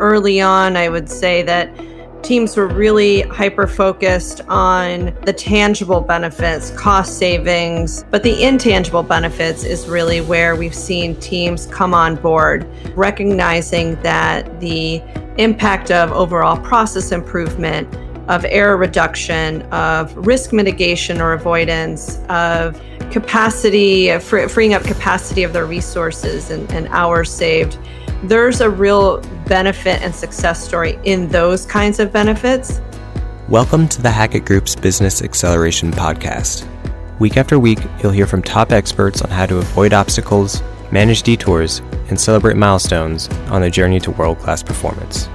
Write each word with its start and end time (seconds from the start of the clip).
early 0.00 0.40
on, 0.40 0.76
I 0.76 0.88
would 0.88 1.08
say 1.08 1.42
that 1.42 1.70
teams 2.22 2.56
were 2.56 2.66
really 2.66 3.22
hyper 3.22 3.66
focused 3.66 4.40
on 4.48 5.16
the 5.24 5.32
tangible 5.32 6.00
benefits, 6.00 6.70
cost 6.72 7.18
savings, 7.18 8.04
but 8.10 8.22
the 8.22 8.42
intangible 8.42 9.02
benefits 9.02 9.64
is 9.64 9.88
really 9.88 10.20
where 10.20 10.56
we've 10.56 10.74
seen 10.74 11.14
teams 11.20 11.66
come 11.66 11.94
on 11.94 12.16
board, 12.16 12.66
recognizing 12.96 13.94
that 14.02 14.60
the 14.60 15.02
impact 15.38 15.90
of 15.90 16.10
overall 16.12 16.58
process 16.58 17.12
improvement, 17.12 17.88
of 18.28 18.44
error 18.46 18.76
reduction, 18.76 19.62
of 19.72 20.14
risk 20.26 20.52
mitigation 20.52 21.20
or 21.20 21.32
avoidance, 21.32 22.18
of 22.28 22.80
capacity, 23.10 24.10
of 24.10 24.22
freeing 24.22 24.74
up 24.74 24.82
capacity 24.82 25.44
of 25.44 25.52
their 25.52 25.64
resources 25.64 26.50
and, 26.50 26.70
and 26.72 26.88
hours 26.88 27.32
saved 27.32 27.78
there's 28.24 28.60
a 28.60 28.68
real 28.68 29.20
benefit 29.46 30.02
and 30.02 30.12
success 30.12 30.66
story 30.66 30.98
in 31.04 31.28
those 31.28 31.64
kinds 31.64 32.00
of 32.00 32.12
benefits. 32.12 32.80
Welcome 33.48 33.88
to 33.88 34.02
the 34.02 34.10
Hackett 34.10 34.44
Group's 34.44 34.74
Business 34.74 35.22
Acceleration 35.22 35.92
Podcast. 35.92 36.66
Week 37.20 37.36
after 37.36 37.60
week, 37.60 37.78
you'll 38.02 38.10
hear 38.10 38.26
from 38.26 38.42
top 38.42 38.72
experts 38.72 39.22
on 39.22 39.30
how 39.30 39.46
to 39.46 39.58
avoid 39.58 39.92
obstacles, 39.92 40.62
manage 40.90 41.22
detours, 41.22 41.78
and 42.08 42.20
celebrate 42.20 42.56
milestones 42.56 43.28
on 43.50 43.60
the 43.60 43.70
journey 43.70 44.00
to 44.00 44.10
world 44.10 44.38
class 44.38 44.64
performance. 44.64 45.26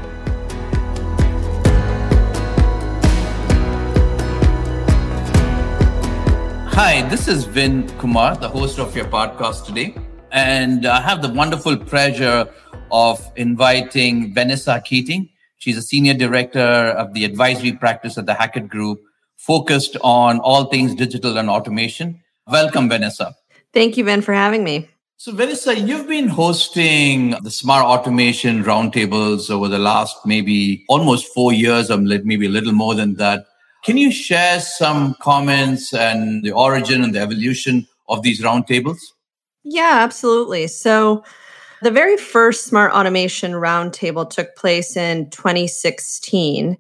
Hi, 6.76 7.08
this 7.10 7.30
is 7.30 7.46
Vin 7.46 7.88
Kumar, 7.98 8.36
the 8.36 8.50
host 8.50 8.78
of 8.78 8.94
your 8.94 9.06
podcast 9.06 9.66
today. 9.66 9.96
And 10.34 10.88
I 10.88 11.00
have 11.00 11.22
the 11.22 11.30
wonderful 11.30 11.78
pleasure 11.78 12.50
of 12.92 13.22
inviting 13.36 14.34
Vanessa 14.34 14.82
Keating. 14.84 15.30
She's 15.60 15.78
a 15.78 15.82
senior 15.84 16.16
director 16.16 16.60
of 16.60 17.14
the 17.14 17.24
advisory 17.24 17.72
practice 17.72 18.18
at 18.18 18.26
the 18.26 18.34
Hackett 18.34 18.68
Group, 18.68 19.00
focused 19.38 19.96
on 20.02 20.40
all 20.40 20.66
things 20.66 20.96
digital 20.96 21.38
and 21.38 21.52
automation. 21.52 22.20
Welcome, 22.48 22.90
Vanessa. 22.90 23.36
Thank 23.74 23.96
you, 23.96 24.06
Vin, 24.06 24.24
for 24.24 24.34
having 24.34 24.64
me. 24.64 24.90
So, 25.18 25.32
Vanessa, 25.34 25.80
you've 25.80 26.08
been 26.08 26.30
hosting 26.30 27.36
the 27.44 27.52
smart 27.52 27.86
automation 27.86 28.64
roundtables 28.64 29.52
over 29.52 29.68
the 29.68 29.78
last 29.78 30.18
maybe 30.26 30.84
almost 30.90 31.32
four 31.32 31.54
years, 31.54 31.92
or 31.92 31.98
maybe 31.98 32.48
a 32.48 32.50
little 32.50 32.74
more 32.74 32.96
than 32.96 33.14
that. 33.16 33.46
Can 33.86 33.98
you 33.98 34.12
share 34.12 34.60
some 34.60 35.16
comments 35.22 35.94
and 35.94 36.44
the 36.44 36.52
origin 36.52 37.04
and 37.04 37.14
the 37.14 37.20
evolution 37.20 37.88
of 38.10 38.24
these 38.24 38.42
roundtables? 38.42 38.98
Yeah, 39.64 40.00
absolutely. 40.02 40.68
So, 40.68 41.24
the 41.82 41.92
very 41.92 42.16
first 42.16 42.66
Smart 42.66 42.94
Automation 42.94 43.54
Roundtable 43.54 44.30
took 44.30 44.56
place 44.56 44.96
in 44.96 45.30
2016. 45.32 46.78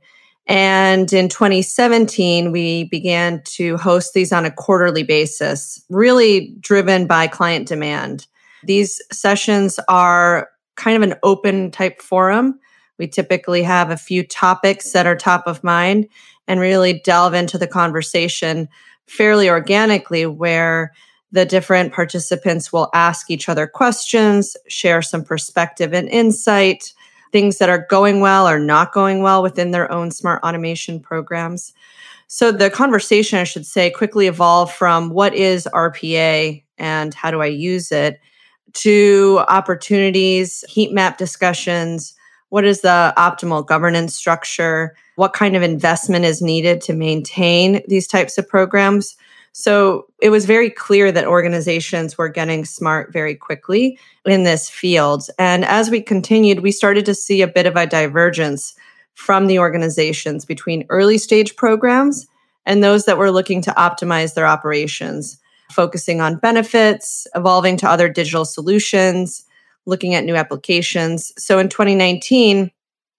And 0.48 1.12
in 1.12 1.28
2017, 1.28 2.52
we 2.52 2.86
began 2.86 3.42
to 3.46 3.76
host 3.78 4.14
these 4.14 4.32
on 4.32 4.46
a 4.46 4.52
quarterly 4.52 5.04
basis, 5.04 5.84
really 5.90 6.56
driven 6.62 7.06
by 7.06 7.28
client 7.28 7.68
demand. 7.68 8.28
These 8.64 9.02
sessions 9.12 9.78
are 9.90 10.50
kind 10.76 10.96
of 10.96 11.10
an 11.10 11.18
open 11.22 11.70
type 11.72 12.02
forum. 12.02 12.60
We 12.98 13.08
typically 13.08 13.64
have 13.64 13.90
a 13.90 13.98
few 13.98 14.24
topics 14.26 14.92
that 14.94 15.06
are 15.06 15.16
top 15.16 15.48
of 15.48 15.64
mind 15.66 16.08
and 16.48 16.62
really 16.62 17.02
delve 17.04 17.34
into 17.34 17.58
the 17.58 17.68
conversation 17.68 18.70
fairly 19.06 19.50
organically, 19.50 20.26
where 20.26 20.94
the 21.34 21.46
different 21.46 21.92
participants 21.92 22.72
will 22.72 22.90
ask 22.94 23.30
each 23.30 23.50
other 23.50 23.66
questions, 23.66 24.56
share 24.68 25.02
some 25.02 25.26
perspective 25.26 25.92
and 25.92 26.08
insight, 26.10 26.94
things 27.32 27.58
that 27.58 27.70
are 27.70 27.88
going 27.90 28.22
well 28.22 28.48
or 28.48 28.60
not 28.60 28.94
going 28.94 29.24
well 29.24 29.42
within 29.42 29.72
their 29.72 29.92
own 29.92 30.12
smart 30.12 30.42
automation 30.44 31.00
programs. 31.00 31.74
So 32.28 32.52
the 32.52 32.70
conversation, 32.70 33.40
I 33.40 33.46
should 33.46 33.66
say, 33.66 33.90
quickly 33.90 34.28
evolved 34.28 34.74
from 34.74 35.10
what 35.10 35.34
is 35.34 35.68
RPA 35.74 36.64
and 36.78 37.14
how 37.16 37.32
do 37.32 37.42
I 37.42 37.48
use 37.48 37.92
it 37.92 38.20
to 38.74 39.44
opportunities, 39.50 40.64
heat 40.70 40.94
map 40.94 41.18
discussions. 41.18 42.14
What 42.50 42.64
is 42.64 42.82
the 42.82 43.12
optimal 43.18 43.66
governance 43.66 44.14
structure? 44.14 44.96
What 45.16 45.34
kind 45.34 45.56
of 45.56 45.64
investment 45.64 46.26
is 46.26 46.44
needed 46.44 46.80
to 46.82 46.94
maintain 46.94 47.82
these 47.88 48.08
types 48.08 48.38
of 48.38 48.48
programs? 48.48 49.16
So 49.54 50.08
it 50.20 50.30
was 50.30 50.46
very 50.46 50.70
clear 50.70 51.12
that 51.12 51.28
organizations 51.28 52.18
were 52.18 52.28
getting 52.28 52.66
smart 52.66 53.14
very 53.14 53.36
quickly 53.36 54.00
in 54.26 54.44
this 54.44 54.68
field. 54.68 55.28
And 55.38 55.64
as 55.64 55.92
we 55.92 56.02
continued, 56.02 56.62
we 56.62 56.72
started 56.72 57.06
to 57.06 57.14
see 57.14 57.42
a 57.42 57.48
bit 57.48 57.68
of 57.68 57.76
a 57.76 57.86
divergence 57.86 58.74
from 59.14 59.46
the 59.46 59.60
organizations 59.60 60.44
between 60.44 60.88
early 60.90 61.20
stage 61.20 61.56
programs 61.56 62.26
and 62.66 62.84
those 62.84 63.06
that 63.06 63.20
were 63.20 63.32
looking 63.32 63.62
to 63.62 63.72
optimize 63.72 64.34
their 64.34 64.48
operations, 64.48 65.40
focusing 65.72 66.20
on 66.20 66.38
benefits, 66.38 67.28
evolving 67.36 67.78
to 67.78 67.90
other 67.90 68.10
digital 68.10 68.46
solutions, 68.46 69.46
looking 69.86 70.16
at 70.16 70.24
new 70.24 70.36
applications. 70.36 71.32
So 71.38 71.60
in 71.60 71.70
2019, 71.70 72.72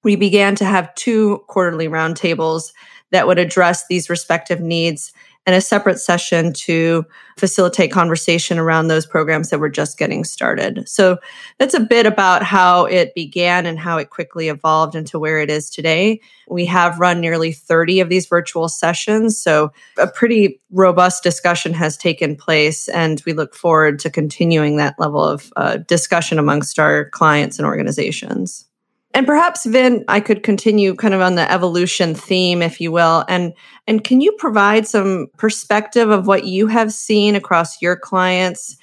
we 0.02 0.16
began 0.16 0.56
to 0.56 0.64
have 0.64 0.94
two 0.96 1.44
quarterly 1.46 1.86
roundtables 1.86 2.72
that 3.12 3.28
would 3.28 3.38
address 3.38 3.86
these 3.86 4.10
respective 4.10 4.60
needs 4.60 5.12
and 5.46 5.54
a 5.54 5.60
separate 5.60 5.98
session 5.98 6.52
to 6.52 7.04
facilitate 7.36 7.92
conversation 7.92 8.58
around 8.58 8.88
those 8.88 9.04
programs 9.04 9.50
that 9.50 9.58
were 9.58 9.68
just 9.68 9.98
getting 9.98 10.24
started. 10.24 10.88
So 10.88 11.18
that's 11.58 11.74
a 11.74 11.80
bit 11.80 12.06
about 12.06 12.42
how 12.42 12.86
it 12.86 13.14
began 13.14 13.66
and 13.66 13.78
how 13.78 13.98
it 13.98 14.10
quickly 14.10 14.48
evolved 14.48 14.94
into 14.94 15.18
where 15.18 15.40
it 15.40 15.50
is 15.50 15.68
today. 15.68 16.20
We 16.48 16.64
have 16.66 17.00
run 17.00 17.20
nearly 17.20 17.52
30 17.52 18.00
of 18.00 18.08
these 18.08 18.26
virtual 18.26 18.68
sessions. 18.68 19.38
So 19.38 19.72
a 19.98 20.06
pretty 20.06 20.60
robust 20.70 21.22
discussion 21.22 21.74
has 21.74 21.96
taken 21.96 22.36
place, 22.36 22.88
and 22.88 23.22
we 23.26 23.32
look 23.32 23.54
forward 23.54 23.98
to 24.00 24.10
continuing 24.10 24.76
that 24.76 24.98
level 24.98 25.22
of 25.22 25.52
uh, 25.56 25.78
discussion 25.78 26.38
amongst 26.38 26.78
our 26.78 27.10
clients 27.10 27.58
and 27.58 27.66
organizations. 27.66 28.66
And 29.14 29.26
perhaps 29.26 29.64
Vin, 29.64 30.04
I 30.08 30.18
could 30.18 30.42
continue 30.42 30.96
kind 30.96 31.14
of 31.14 31.20
on 31.20 31.36
the 31.36 31.50
evolution 31.50 32.16
theme, 32.16 32.60
if 32.60 32.80
you 32.80 32.90
will. 32.90 33.24
And 33.28 33.54
and 33.86 34.02
can 34.02 34.20
you 34.20 34.32
provide 34.32 34.88
some 34.88 35.28
perspective 35.36 36.10
of 36.10 36.26
what 36.26 36.44
you 36.44 36.66
have 36.66 36.92
seen 36.92 37.36
across 37.36 37.80
your 37.80 37.94
clients 37.96 38.76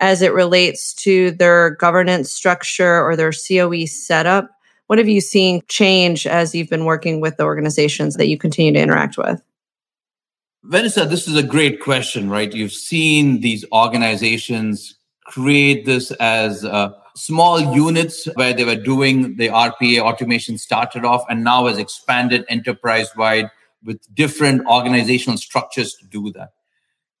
as 0.00 0.22
it 0.22 0.34
relates 0.34 0.92
to 0.94 1.30
their 1.30 1.70
governance 1.70 2.32
structure 2.32 3.02
or 3.02 3.14
their 3.14 3.30
COE 3.30 3.86
setup? 3.86 4.50
What 4.88 4.98
have 4.98 5.08
you 5.08 5.20
seen 5.20 5.62
change 5.68 6.26
as 6.26 6.54
you've 6.54 6.68
been 6.68 6.84
working 6.84 7.20
with 7.20 7.36
the 7.36 7.44
organizations 7.44 8.16
that 8.16 8.28
you 8.28 8.36
continue 8.36 8.72
to 8.72 8.80
interact 8.80 9.16
with? 9.16 9.40
Vanessa, 10.64 11.04
this 11.04 11.28
is 11.28 11.36
a 11.36 11.44
great 11.44 11.80
question, 11.80 12.28
right? 12.28 12.52
You've 12.52 12.72
seen 12.72 13.40
these 13.40 13.64
organizations 13.72 14.96
create 15.26 15.86
this 15.86 16.10
as 16.12 16.64
a 16.64 16.94
small 17.16 17.74
units 17.74 18.26
where 18.34 18.52
they 18.52 18.64
were 18.64 18.76
doing 18.76 19.36
the 19.36 19.48
RPA 19.48 20.00
automation 20.00 20.58
started 20.58 21.04
off 21.04 21.24
and 21.28 21.42
now 21.42 21.66
has 21.66 21.78
expanded 21.78 22.44
enterprise 22.48 23.08
wide 23.16 23.50
with 23.82 23.98
different 24.14 24.66
organizational 24.66 25.38
structures 25.38 25.94
to 25.94 26.06
do 26.06 26.30
that. 26.32 26.50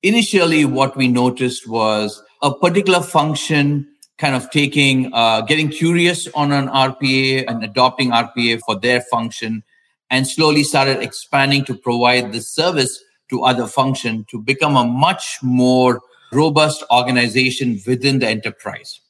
Initially, 0.02 0.64
what 0.64 0.96
we 0.96 1.08
noticed 1.08 1.66
was 1.66 2.22
a 2.42 2.54
particular 2.54 3.00
function 3.00 3.88
kind 4.18 4.34
of 4.34 4.50
taking, 4.50 5.10
uh, 5.12 5.40
getting 5.42 5.68
curious 5.68 6.28
on 6.34 6.52
an 6.52 6.68
RPA 6.68 7.44
and 7.48 7.64
adopting 7.64 8.10
RPA 8.10 8.60
for 8.60 8.78
their 8.78 9.00
function 9.00 9.62
and 10.10 10.26
slowly 10.26 10.62
started 10.62 11.02
expanding 11.02 11.64
to 11.64 11.74
provide 11.74 12.32
the 12.32 12.40
service 12.40 13.02
to 13.30 13.42
other 13.42 13.66
function 13.66 14.24
to 14.30 14.40
become 14.40 14.76
a 14.76 14.84
much 14.84 15.38
more 15.42 16.00
robust 16.32 16.84
organization 16.90 17.80
within 17.86 18.18
the 18.18 18.28
enterprise 18.28 19.00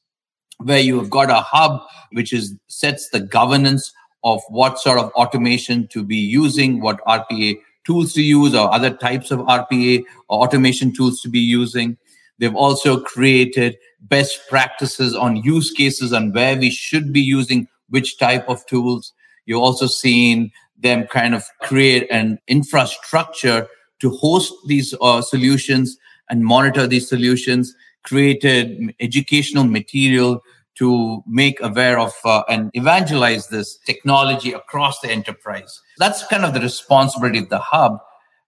where 0.58 0.80
you 0.80 0.98
have 0.98 1.10
got 1.10 1.30
a 1.30 1.40
hub 1.40 1.82
which 2.12 2.32
is 2.32 2.54
sets 2.68 3.08
the 3.10 3.20
governance 3.20 3.92
of 4.24 4.42
what 4.48 4.78
sort 4.78 4.98
of 4.98 5.10
automation 5.12 5.86
to 5.88 6.02
be 6.02 6.16
using, 6.16 6.80
what 6.80 7.04
RPA 7.04 7.58
tools 7.84 8.12
to 8.14 8.22
use, 8.22 8.54
or 8.54 8.72
other 8.72 8.90
types 8.90 9.30
of 9.30 9.40
RPA 9.40 10.02
or 10.28 10.42
automation 10.44 10.92
tools 10.92 11.20
to 11.20 11.28
be 11.28 11.38
using. 11.38 11.96
They've 12.38 12.54
also 12.54 13.00
created 13.00 13.76
best 14.00 14.40
practices 14.48 15.14
on 15.14 15.36
use 15.36 15.70
cases 15.70 16.12
and 16.12 16.34
where 16.34 16.56
we 16.56 16.70
should 16.70 17.12
be 17.12 17.20
using 17.20 17.68
which 17.88 18.18
type 18.18 18.48
of 18.48 18.66
tools. 18.66 19.12
You've 19.46 19.62
also 19.62 19.86
seen 19.86 20.50
them 20.78 21.06
kind 21.06 21.34
of 21.34 21.44
create 21.62 22.06
an 22.10 22.38
infrastructure 22.48 23.68
to 24.00 24.10
host 24.10 24.52
these 24.66 24.94
uh, 25.00 25.22
solutions 25.22 25.96
and 26.28 26.44
monitor 26.44 26.86
these 26.86 27.08
solutions 27.08 27.74
created 28.06 28.94
educational 29.00 29.64
material 29.64 30.42
to 30.76 31.22
make 31.26 31.60
aware 31.60 31.98
of 31.98 32.12
uh, 32.24 32.42
and 32.48 32.70
evangelize 32.74 33.48
this 33.48 33.78
technology 33.86 34.52
across 34.52 35.00
the 35.00 35.10
enterprise. 35.10 35.80
That's 35.98 36.26
kind 36.26 36.44
of 36.44 36.54
the 36.54 36.60
responsibility 36.60 37.38
of 37.38 37.48
the 37.48 37.58
hub. 37.58 37.98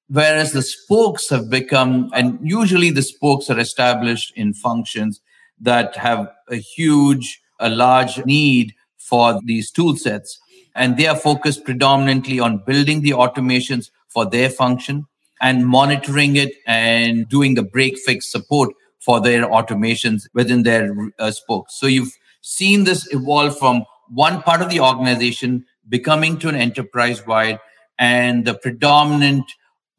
Whereas 0.08 0.52
the 0.52 0.62
spokes 0.62 1.28
have 1.30 1.50
become, 1.50 2.10
and 2.14 2.38
usually 2.42 2.90
the 2.90 3.02
spokes 3.02 3.50
are 3.50 3.58
established 3.58 4.32
in 4.36 4.54
functions 4.54 5.20
that 5.60 5.96
have 5.96 6.28
a 6.48 6.56
huge, 6.56 7.40
a 7.58 7.68
large 7.68 8.24
need 8.24 8.74
for 8.96 9.40
these 9.44 9.70
tool 9.70 9.96
sets. 9.96 10.38
and 10.78 10.96
they 10.96 11.06
are 11.06 11.16
focused 11.16 11.64
predominantly 11.64 12.38
on 12.38 12.62
building 12.64 13.02
the 13.02 13.10
automations 13.10 13.90
for 14.08 14.24
their 14.24 14.48
function 14.48 15.06
and 15.40 15.66
monitoring 15.66 16.36
it 16.36 16.52
and 16.66 17.28
doing 17.28 17.54
the 17.54 17.62
break 17.62 17.98
fix 17.98 18.30
support 18.30 18.70
for 19.00 19.20
their 19.20 19.46
automations 19.46 20.28
within 20.34 20.62
their 20.62 20.94
uh, 21.18 21.30
spokes. 21.30 21.78
So 21.78 21.86
you've 21.86 22.12
seen 22.40 22.84
this 22.84 23.12
evolve 23.12 23.58
from 23.58 23.84
one 24.08 24.42
part 24.42 24.62
of 24.62 24.70
the 24.70 24.80
organization 24.80 25.64
becoming 25.88 26.38
to 26.38 26.48
an 26.48 26.54
enterprise 26.54 27.26
wide, 27.26 27.58
and 27.98 28.44
the 28.44 28.54
predominant 28.54 29.44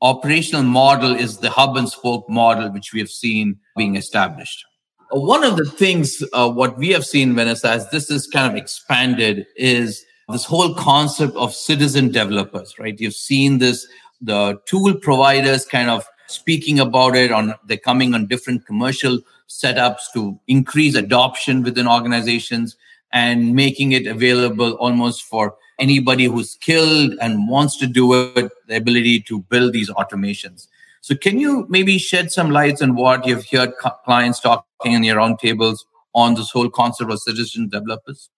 operational 0.02 0.64
model 0.64 1.14
is 1.16 1.38
the 1.38 1.50
hub 1.50 1.76
and 1.76 1.90
spoke 1.90 2.30
model, 2.30 2.72
which 2.72 2.94
we 2.94 3.00
have 3.00 3.10
seen 3.10 3.60
being 3.76 3.96
established. 3.96 4.66
One 5.12 5.44
of 5.44 5.58
the 5.58 5.66
things, 5.66 6.24
uh, 6.34 6.50
what 6.50 6.78
we 6.78 6.90
have 6.90 7.06
seen, 7.06 7.34
Vanessa, 7.34 7.72
as 7.72 7.90
this 7.90 8.12
is 8.12 8.28
kind 8.28 8.52
of 8.52 8.56
expanded, 8.56 9.48
is 9.56 10.06
this 10.30 10.46
whole 10.46 10.76
concept 10.76 11.36
of 11.36 11.54
citizen 11.54 12.12
developers, 12.12 12.78
right? 12.78 13.00
You've 13.00 13.16
seen 13.16 13.58
this, 13.58 13.88
the 14.22 14.60
tool 14.68 14.94
providers 14.94 15.66
kind 15.66 15.90
of 15.90 16.06
speaking 16.30 16.80
about 16.80 17.16
it 17.16 17.32
on 17.32 17.54
they're 17.66 17.78
coming 17.78 18.14
on 18.14 18.28
different 18.28 18.66
commercial 18.66 19.20
setups 19.48 20.12
to 20.14 20.40
increase 20.48 20.96
adoption 20.96 21.64
within 21.64 21.88
organizations 21.88 22.76
and 23.12 23.56
making 23.56 23.92
it 23.92 24.06
available 24.06 24.74
almost 24.74 25.24
for 25.24 25.56
anybody 25.80 26.26
who's 26.26 26.52
skilled 26.52 27.16
and 27.22 27.48
wants 27.50 27.78
to 27.78 27.88
do 27.88 28.14
it 28.14 28.52
the 28.68 28.76
ability 28.76 29.20
to 29.22 29.40
build 29.44 29.74
these 29.74 29.90
automations. 29.90 30.68
So 31.02 31.16
can 31.16 31.40
you 31.40 31.66
maybe 31.70 31.98
shed 31.98 32.32
some 32.32 32.52
lights 32.52 32.82
on 32.82 32.96
what 32.96 33.26
you've 33.26 33.50
heard 33.50 33.74
clients 34.06 34.42
talking 34.42 34.92
in 34.92 35.04
your 35.04 35.18
roundtables 35.18 35.80
on 36.14 36.36
this 36.36 36.52
whole 36.52 36.70
concept 36.70 37.12
of 37.12 37.20
citizen 37.20 37.70
developers 37.70 38.30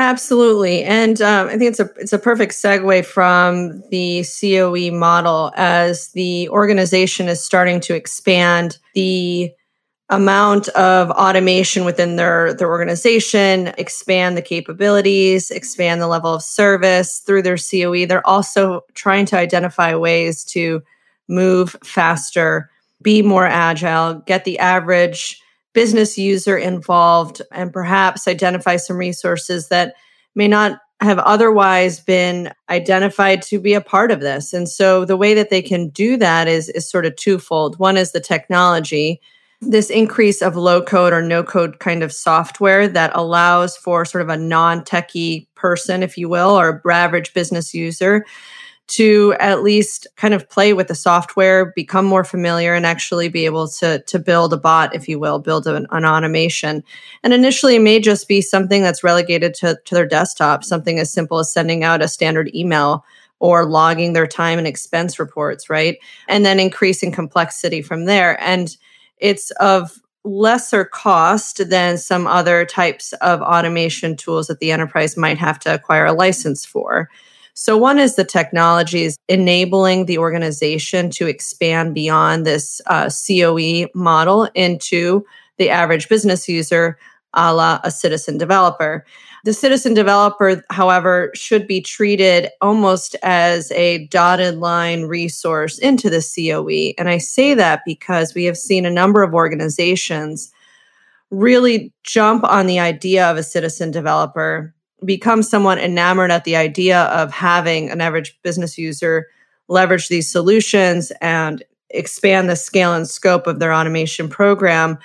Absolutely, 0.00 0.82
and 0.82 1.20
um, 1.20 1.48
I 1.48 1.58
think 1.58 1.64
it's 1.72 1.78
a 1.78 1.90
it's 1.98 2.14
a 2.14 2.18
perfect 2.18 2.54
segue 2.54 3.04
from 3.04 3.82
the 3.90 4.24
COE 4.24 4.90
model 4.96 5.52
as 5.56 6.08
the 6.12 6.48
organization 6.48 7.28
is 7.28 7.44
starting 7.44 7.80
to 7.80 7.94
expand 7.94 8.78
the 8.94 9.52
amount 10.08 10.68
of 10.68 11.10
automation 11.10 11.84
within 11.84 12.16
their 12.16 12.54
their 12.54 12.70
organization, 12.70 13.74
expand 13.76 14.38
the 14.38 14.42
capabilities, 14.42 15.50
expand 15.50 16.00
the 16.00 16.08
level 16.08 16.32
of 16.32 16.42
service 16.42 17.18
through 17.18 17.42
their 17.42 17.58
COE. 17.58 18.06
They're 18.06 18.26
also 18.26 18.86
trying 18.94 19.26
to 19.26 19.36
identify 19.36 19.94
ways 19.94 20.44
to 20.44 20.82
move 21.28 21.76
faster, 21.84 22.70
be 23.02 23.20
more 23.20 23.46
agile, 23.46 24.14
get 24.14 24.46
the 24.46 24.60
average 24.60 25.42
business 25.72 26.18
user 26.18 26.56
involved 26.56 27.42
and 27.52 27.72
perhaps 27.72 28.26
identify 28.26 28.76
some 28.76 28.96
resources 28.96 29.68
that 29.68 29.94
may 30.34 30.48
not 30.48 30.80
have 31.00 31.18
otherwise 31.20 32.00
been 32.00 32.52
identified 32.68 33.40
to 33.40 33.58
be 33.58 33.72
a 33.72 33.80
part 33.80 34.10
of 34.10 34.20
this. 34.20 34.52
And 34.52 34.68
so 34.68 35.04
the 35.04 35.16
way 35.16 35.32
that 35.34 35.48
they 35.48 35.62
can 35.62 35.88
do 35.88 36.16
that 36.18 36.46
is, 36.46 36.68
is 36.68 36.88
sort 36.88 37.06
of 37.06 37.16
twofold. 37.16 37.78
One 37.78 37.96
is 37.96 38.12
the 38.12 38.20
technology, 38.20 39.20
this 39.62 39.88
increase 39.88 40.42
of 40.42 40.56
low 40.56 40.82
code 40.82 41.12
or 41.12 41.22
no 41.22 41.42
code 41.42 41.78
kind 41.78 42.02
of 42.02 42.12
software 42.12 42.86
that 42.88 43.12
allows 43.14 43.76
for 43.76 44.04
sort 44.04 44.22
of 44.22 44.28
a 44.28 44.36
non 44.36 44.82
techie 44.82 45.46
person, 45.54 46.02
if 46.02 46.18
you 46.18 46.28
will, 46.28 46.50
or 46.50 46.82
average 46.90 47.32
business 47.32 47.72
user 47.72 48.26
to 48.90 49.36
at 49.38 49.62
least 49.62 50.08
kind 50.16 50.34
of 50.34 50.48
play 50.50 50.72
with 50.72 50.88
the 50.88 50.96
software, 50.96 51.72
become 51.76 52.04
more 52.04 52.24
familiar, 52.24 52.74
and 52.74 52.84
actually 52.84 53.28
be 53.28 53.44
able 53.44 53.68
to, 53.68 54.02
to 54.02 54.18
build 54.18 54.52
a 54.52 54.56
bot, 54.56 54.94
if 54.96 55.08
you 55.08 55.20
will, 55.20 55.38
build 55.38 55.68
an, 55.68 55.86
an 55.92 56.04
automation. 56.04 56.82
And 57.22 57.32
initially, 57.32 57.76
it 57.76 57.82
may 57.82 58.00
just 58.00 58.26
be 58.26 58.42
something 58.42 58.82
that's 58.82 59.04
relegated 59.04 59.54
to, 59.54 59.78
to 59.84 59.94
their 59.94 60.06
desktop, 60.06 60.64
something 60.64 60.98
as 60.98 61.12
simple 61.12 61.38
as 61.38 61.52
sending 61.52 61.84
out 61.84 62.02
a 62.02 62.08
standard 62.08 62.52
email 62.52 63.04
or 63.38 63.64
logging 63.64 64.12
their 64.12 64.26
time 64.26 64.58
and 64.58 64.66
expense 64.66 65.20
reports, 65.20 65.70
right? 65.70 65.98
And 66.26 66.44
then 66.44 66.58
increasing 66.58 67.12
complexity 67.12 67.82
from 67.82 68.06
there. 68.06 68.42
And 68.42 68.76
it's 69.18 69.52
of 69.52 70.00
lesser 70.24 70.84
cost 70.84 71.70
than 71.70 71.96
some 71.96 72.26
other 72.26 72.66
types 72.66 73.12
of 73.14 73.40
automation 73.40 74.16
tools 74.16 74.48
that 74.48 74.58
the 74.58 74.72
enterprise 74.72 75.16
might 75.16 75.38
have 75.38 75.60
to 75.60 75.72
acquire 75.72 76.06
a 76.06 76.12
license 76.12 76.66
for. 76.66 77.08
So, 77.54 77.76
one 77.76 77.98
is 77.98 78.16
the 78.16 78.24
technologies 78.24 79.18
enabling 79.28 80.06
the 80.06 80.18
organization 80.18 81.10
to 81.10 81.26
expand 81.26 81.94
beyond 81.94 82.46
this 82.46 82.80
uh, 82.86 83.10
COE 83.10 83.88
model 83.94 84.48
into 84.54 85.24
the 85.58 85.70
average 85.70 86.08
business 86.08 86.48
user, 86.48 86.98
a 87.34 87.54
la 87.54 87.80
a 87.84 87.90
citizen 87.90 88.38
developer. 88.38 89.04
The 89.44 89.52
citizen 89.54 89.94
developer, 89.94 90.62
however, 90.70 91.30
should 91.34 91.66
be 91.66 91.80
treated 91.80 92.50
almost 92.60 93.16
as 93.22 93.72
a 93.72 94.06
dotted 94.08 94.56
line 94.56 95.04
resource 95.04 95.78
into 95.78 96.10
the 96.10 96.20
COE. 96.20 96.94
And 96.98 97.08
I 97.08 97.18
say 97.18 97.54
that 97.54 97.80
because 97.86 98.34
we 98.34 98.44
have 98.44 98.58
seen 98.58 98.84
a 98.84 98.90
number 98.90 99.22
of 99.22 99.32
organizations 99.32 100.52
really 101.30 101.92
jump 102.02 102.44
on 102.44 102.66
the 102.66 102.80
idea 102.80 103.30
of 103.30 103.36
a 103.36 103.42
citizen 103.42 103.90
developer 103.90 104.74
become 105.04 105.42
somewhat 105.42 105.78
enamored 105.78 106.30
at 106.30 106.44
the 106.44 106.56
idea 106.56 107.02
of 107.04 107.32
having 107.32 107.90
an 107.90 108.00
average 108.00 108.38
business 108.42 108.76
user 108.78 109.26
leverage 109.68 110.08
these 110.08 110.30
solutions 110.30 111.12
and 111.20 111.62
expand 111.90 112.48
the 112.50 112.56
scale 112.56 112.92
and 112.92 113.08
scope 113.08 113.46
of 113.46 113.58
their 113.58 113.72
automation 113.72 114.28
program. 114.28 114.98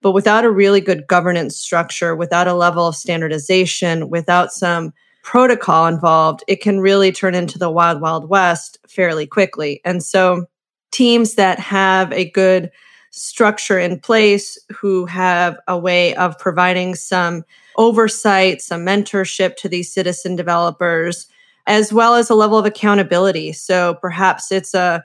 But 0.00 0.12
without 0.12 0.44
a 0.44 0.50
really 0.50 0.80
good 0.80 1.06
governance 1.06 1.56
structure, 1.56 2.16
without 2.16 2.48
a 2.48 2.54
level 2.54 2.86
of 2.88 2.96
standardization, 2.96 4.10
without 4.10 4.52
some 4.52 4.92
protocol 5.22 5.86
involved, 5.86 6.42
it 6.48 6.60
can 6.60 6.80
really 6.80 7.12
turn 7.12 7.34
into 7.34 7.58
the 7.58 7.70
wild, 7.70 8.00
wild 8.00 8.28
west 8.28 8.78
fairly 8.88 9.26
quickly. 9.26 9.80
And 9.84 10.02
so 10.02 10.46
teams 10.90 11.36
that 11.36 11.58
have 11.58 12.12
a 12.12 12.30
good 12.30 12.70
structure 13.10 13.78
in 13.78 14.00
place, 14.00 14.58
who 14.72 15.06
have 15.06 15.58
a 15.68 15.78
way 15.78 16.14
of 16.14 16.38
providing 16.38 16.94
some 16.94 17.44
oversight, 17.76 18.62
some 18.62 18.84
mentorship 18.84 19.56
to 19.56 19.68
these 19.68 19.92
citizen 19.92 20.36
developers, 20.36 21.26
as 21.66 21.92
well 21.92 22.14
as 22.14 22.28
a 22.28 22.34
level 22.34 22.58
of 22.58 22.66
accountability. 22.66 23.52
So 23.52 23.94
perhaps 24.00 24.50
it's 24.50 24.74
a 24.74 25.04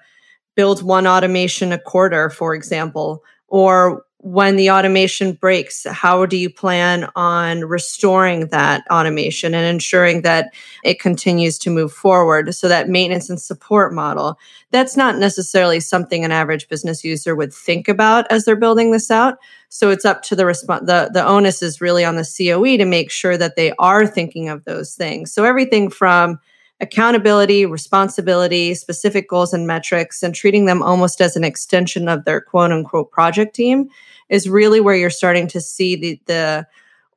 build 0.55 0.81
one 0.81 1.05
automation 1.05 1.71
a 1.71 1.77
quarter, 1.77 2.29
for 2.29 2.55
example, 2.55 3.23
or 3.47 4.03
when 4.19 4.55
the 4.55 4.71
automation 4.71 5.33
breaks, 5.33 5.85
how 5.85 6.25
do 6.25 6.37
you 6.37 6.49
plan 6.49 7.07
on 7.15 7.63
restoring 7.65 8.47
that 8.47 8.83
automation 8.89 9.53
and 9.53 9.65
ensuring 9.65 10.23
that 10.23 10.53
it 10.83 10.99
continues 10.99 11.59
to 11.59 11.69
move 11.69 11.93
forward? 11.93 12.53
So 12.55 12.67
that 12.67 12.89
maintenance 12.89 13.29
and 13.29 13.39
support 13.39 13.93
model, 13.93 14.39
that's 14.71 14.97
not 14.97 15.17
necessarily 15.17 15.79
something 15.79 16.25
an 16.25 16.31
average 16.31 16.67
business 16.67 17.03
user 17.03 17.35
would 17.35 17.53
think 17.53 17.87
about 17.87 18.25
as 18.31 18.45
they're 18.45 18.55
building 18.55 18.91
this 18.91 19.11
out. 19.11 19.37
So 19.69 19.91
it's 19.91 20.05
up 20.05 20.23
to 20.23 20.35
the 20.35 20.47
response. 20.47 20.87
The, 20.87 21.11
the 21.13 21.25
onus 21.25 21.61
is 21.61 21.79
really 21.79 22.03
on 22.03 22.15
the 22.15 22.27
COE 22.37 22.77
to 22.77 22.85
make 22.85 23.11
sure 23.11 23.37
that 23.37 23.55
they 23.55 23.71
are 23.77 24.07
thinking 24.07 24.49
of 24.49 24.63
those 24.63 24.95
things. 24.95 25.31
So 25.31 25.43
everything 25.43 25.91
from 25.91 26.39
accountability, 26.79 27.65
responsibility, 27.65 28.73
specific 28.73 29.27
goals 29.29 29.53
and 29.53 29.65
metrics, 29.65 30.21
and 30.21 30.35
treating 30.35 30.65
them 30.65 30.81
almost 30.83 31.21
as 31.21 31.35
an 31.35 31.43
extension 31.43 32.07
of 32.07 32.25
their 32.25 32.41
quote 32.41 32.71
unquote 32.71 33.11
project 33.11 33.55
team 33.55 33.89
is 34.29 34.49
really 34.49 34.79
where 34.79 34.95
you're 34.95 35.09
starting 35.09 35.47
to 35.47 35.61
see 35.61 35.95
the, 35.95 36.21
the 36.25 36.67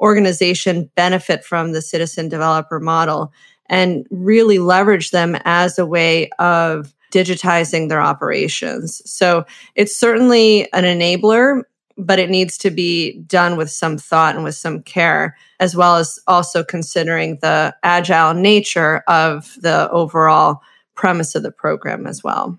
organization 0.00 0.90
benefit 0.94 1.44
from 1.44 1.72
the 1.72 1.82
citizen 1.82 2.28
developer 2.28 2.80
model 2.80 3.32
and 3.66 4.06
really 4.10 4.58
leverage 4.58 5.10
them 5.10 5.36
as 5.44 5.78
a 5.78 5.86
way 5.86 6.30
of 6.38 6.94
digitizing 7.12 7.88
their 7.88 8.00
operations. 8.00 9.02
So 9.04 9.44
it's 9.74 9.96
certainly 9.96 10.72
an 10.72 10.84
enabler 10.84 11.62
but 12.00 12.18
it 12.18 12.30
needs 12.30 12.58
to 12.58 12.70
be 12.70 13.18
done 13.26 13.56
with 13.56 13.70
some 13.70 13.98
thought 13.98 14.34
and 14.34 14.44
with 14.44 14.54
some 14.54 14.82
care, 14.82 15.36
as 15.58 15.76
well 15.76 15.96
as 15.96 16.18
also 16.26 16.64
considering 16.64 17.38
the 17.40 17.74
agile 17.82 18.34
nature 18.34 19.02
of 19.06 19.54
the 19.60 19.90
overall 19.90 20.60
premise 20.94 21.34
of 21.34 21.42
the 21.42 21.52
program 21.52 22.06
as 22.06 22.22
well. 22.22 22.58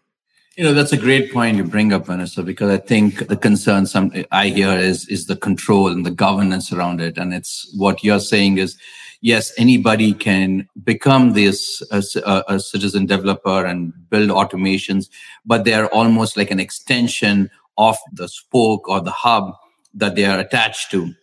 You 0.57 0.65
know, 0.65 0.73
that's 0.73 0.91
a 0.91 0.97
great 0.97 1.31
point 1.31 1.57
you 1.57 1.63
bring 1.63 1.93
up, 1.93 2.05
Vanessa, 2.05 2.43
because 2.43 2.69
I 2.69 2.77
think 2.77 3.27
the 3.27 3.37
concern 3.37 3.85
some 3.85 4.11
I 4.31 4.49
hear 4.49 4.77
is 4.77 5.07
is 5.07 5.25
the 5.25 5.35
control 5.35 5.87
and 5.87 6.05
the 6.05 6.11
governance 6.11 6.73
around 6.73 6.99
it. 7.01 7.17
And 7.17 7.33
it's 7.33 7.71
what 7.77 8.03
you're 8.03 8.19
saying 8.19 8.57
is 8.57 8.77
yes, 9.21 9.53
anybody 9.57 10.13
can 10.13 10.67
become 10.83 11.33
this 11.33 11.81
a, 11.91 12.43
a 12.47 12.59
citizen 12.59 13.05
developer 13.05 13.65
and 13.65 13.93
build 14.09 14.29
automations, 14.29 15.09
but 15.45 15.63
they're 15.63 15.93
almost 15.93 16.35
like 16.35 16.51
an 16.51 16.59
extension 16.59 17.49
of 17.77 17.97
the 18.13 18.27
spoke 18.27 18.87
or 18.87 19.01
the 19.01 19.11
hub 19.11 19.53
that 19.93 20.15
they 20.15 20.25
are 20.25 20.39
attached 20.39 20.91
to. 20.91 21.13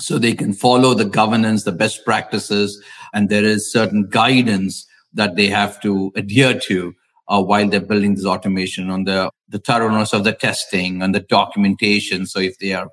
So 0.00 0.18
they 0.18 0.34
can 0.34 0.52
follow 0.52 0.94
the 0.94 1.04
governance 1.04 1.64
the 1.64 1.72
best 1.72 2.04
practices 2.04 2.82
and 3.12 3.28
there 3.28 3.44
is 3.44 3.70
certain 3.70 4.08
guidance 4.08 4.86
that 5.14 5.36
they 5.36 5.48
have 5.48 5.80
to 5.82 6.12
adhere 6.16 6.58
to 6.60 6.94
uh, 7.28 7.42
while 7.42 7.68
they're 7.68 7.80
building 7.80 8.14
this 8.14 8.26
automation 8.26 8.90
on 8.90 9.04
the 9.04 9.30
the 9.48 9.58
thoroughness 9.58 10.12
of 10.12 10.24
the 10.24 10.32
testing 10.32 11.02
and 11.02 11.14
the 11.14 11.20
documentation. 11.20 12.26
So 12.26 12.40
if 12.40 12.58
they 12.58 12.72
are 12.72 12.88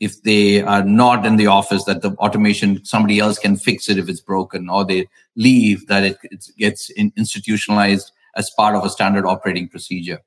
if 0.00 0.22
they 0.22 0.62
are 0.62 0.84
not 0.84 1.26
in 1.26 1.36
the 1.36 1.48
office 1.48 1.84
that 1.84 2.02
the 2.02 2.12
automation 2.12 2.84
somebody 2.84 3.18
else 3.18 3.38
can 3.38 3.56
fix 3.56 3.88
it 3.88 3.98
if 3.98 4.08
it's 4.08 4.20
broken 4.20 4.68
or 4.68 4.84
they 4.84 5.08
leave 5.36 5.86
that 5.88 6.04
it, 6.04 6.18
it 6.22 6.44
gets 6.56 6.88
in, 6.90 7.12
institutionalized 7.16 8.12
as 8.36 8.50
part 8.50 8.76
of 8.76 8.84
a 8.84 8.90
standard 8.90 9.26
operating 9.26 9.68
procedure 9.68 10.20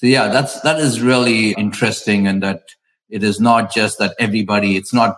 so 0.00 0.06
yeah 0.06 0.28
that's 0.28 0.60
that 0.62 0.80
is 0.80 1.02
really 1.02 1.50
interesting 1.52 2.26
and 2.26 2.42
that 2.42 2.62
it 3.10 3.22
is 3.22 3.40
not 3.40 3.70
just 3.72 3.98
that 3.98 4.14
everybody 4.18 4.76
it's 4.76 4.94
not 4.94 5.16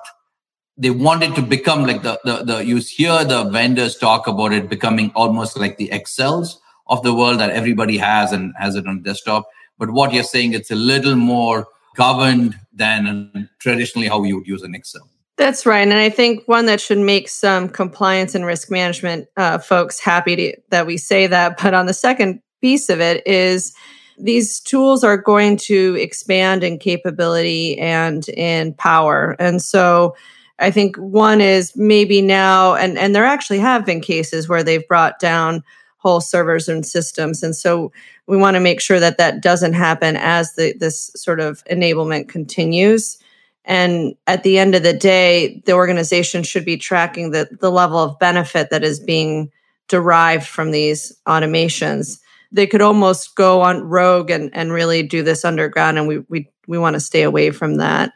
they 0.77 0.91
want 0.91 1.23
it 1.23 1.35
to 1.35 1.43
become 1.43 1.85
like 1.85 2.03
the, 2.03 2.19
the, 2.25 2.45
the 2.45 2.65
you 2.65 2.77
hear 2.77 3.25
the 3.25 3.45
vendors 3.45 3.97
talk 3.97 4.27
about 4.27 4.53
it 4.53 4.69
becoming 4.69 5.12
almost 5.15 5.57
like 5.57 5.77
the 5.77 5.91
excels 5.93 6.61
of 6.89 7.03
the 7.03 7.15
world 7.15 7.39
that 7.39 7.51
everybody 7.51 7.97
has 7.97 8.33
and 8.33 8.53
has 8.59 8.75
it 8.75 8.87
on 8.87 9.03
desktop. 9.03 9.45
But 9.79 9.93
what 9.93 10.12
you're 10.12 10.25
saying 10.25 10.55
it's 10.55 10.71
a 10.71 10.75
little 10.77 11.15
more 11.15 11.67
governed 11.95 12.57
than 12.73 13.49
traditionally 13.61 14.09
how 14.09 14.25
you 14.25 14.39
would 14.39 14.47
use 14.47 14.62
an 14.62 14.75
excel. 14.75 15.09
That's 15.37 15.65
right. 15.67 15.87
And 15.87 15.95
i 15.95 16.11
think 16.11 16.47
one 16.47 16.67
that 16.67 16.81
should 16.81 16.99
make 16.99 17.29
some 17.29 17.69
compliance 17.69 18.35
and 18.35 18.45
risk 18.45 18.71
management 18.71 19.29
uh, 19.37 19.59
folks 19.59 20.01
happy 20.01 20.37
to, 20.37 20.57
that 20.71 20.87
we 20.87 20.97
say 20.97 21.27
that. 21.27 21.62
But 21.62 21.75
on 21.75 21.87
the 21.87 21.95
second 21.95 22.41
piece 22.61 22.89
of 22.89 23.01
it 23.01 23.27
is 23.27 23.73
these 24.19 24.61
tools 24.61 25.02
are 25.02 25.16
going 25.16 25.57
to 25.57 25.97
expand 25.99 26.62
in 26.62 26.78
capability 26.78 27.78
and 27.78 28.28
in 28.31 28.75
power 28.75 29.37
and 29.38 29.62
so 29.62 30.14
I 30.59 30.71
think 30.71 30.97
one 30.97 31.40
is 31.40 31.75
maybe 31.75 32.23
now, 32.23 32.75
and, 32.75 32.97
and 32.97 33.14
there 33.14 33.25
actually 33.25 33.59
have 33.59 33.85
been 33.85 34.00
cases 34.00 34.49
where 34.49 34.62
they've 34.62 34.87
brought 34.87 35.19
down 35.19 35.64
whole 35.97 36.21
servers 36.21 36.69
and 36.69 36.87
systems. 36.87 37.42
And 37.42 37.54
so 37.54 37.92
we 38.26 38.37
want 38.37 38.54
to 38.54 38.61
make 38.61 38.81
sure 38.81 39.00
that 39.00 39.19
that 39.19 39.42
doesn't 39.42 39.75
happen 39.75 40.16
as 40.16 40.54
the, 40.54 40.75
this 40.78 41.11
sort 41.16 41.40
of 41.40 41.64
enablement 41.64 42.28
continues. 42.28 43.19
And 43.64 44.14
at 44.26 44.42
the 44.42 44.59
end 44.59 44.75
of 44.75 44.83
the 44.83 44.92
day, 44.92 45.62
the 45.64 45.73
organization 45.73 46.42
should 46.42 46.64
be 46.64 46.76
tracking 46.76 47.31
the, 47.31 47.49
the 47.61 47.71
level 47.71 47.99
of 47.99 48.19
benefit 48.19 48.71
that 48.71 48.83
is 48.83 48.99
being 48.99 49.50
derived 49.88 50.47
from 50.47 50.71
these 50.71 51.12
automations. 51.26 52.19
They 52.52 52.66
could 52.66 52.82
almost 52.82 53.35
go 53.35 53.62
on 53.62 53.82
rogue 53.82 54.30
and, 54.30 54.50
and 54.54 54.73
really 54.73 55.02
do 55.02 55.23
this 55.23 55.44
underground, 55.44 55.99
and 55.99 56.06
we, 56.06 56.18
we, 56.28 56.49
we 56.66 56.78
want 56.78 56.94
to 56.94 57.00
stay 57.00 57.23
away 57.23 57.50
from 57.50 57.76
that. 57.76 58.12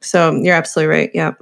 So 0.00 0.34
you're 0.34 0.54
absolutely 0.54 0.94
right. 0.94 1.10
Yeah. 1.14 1.32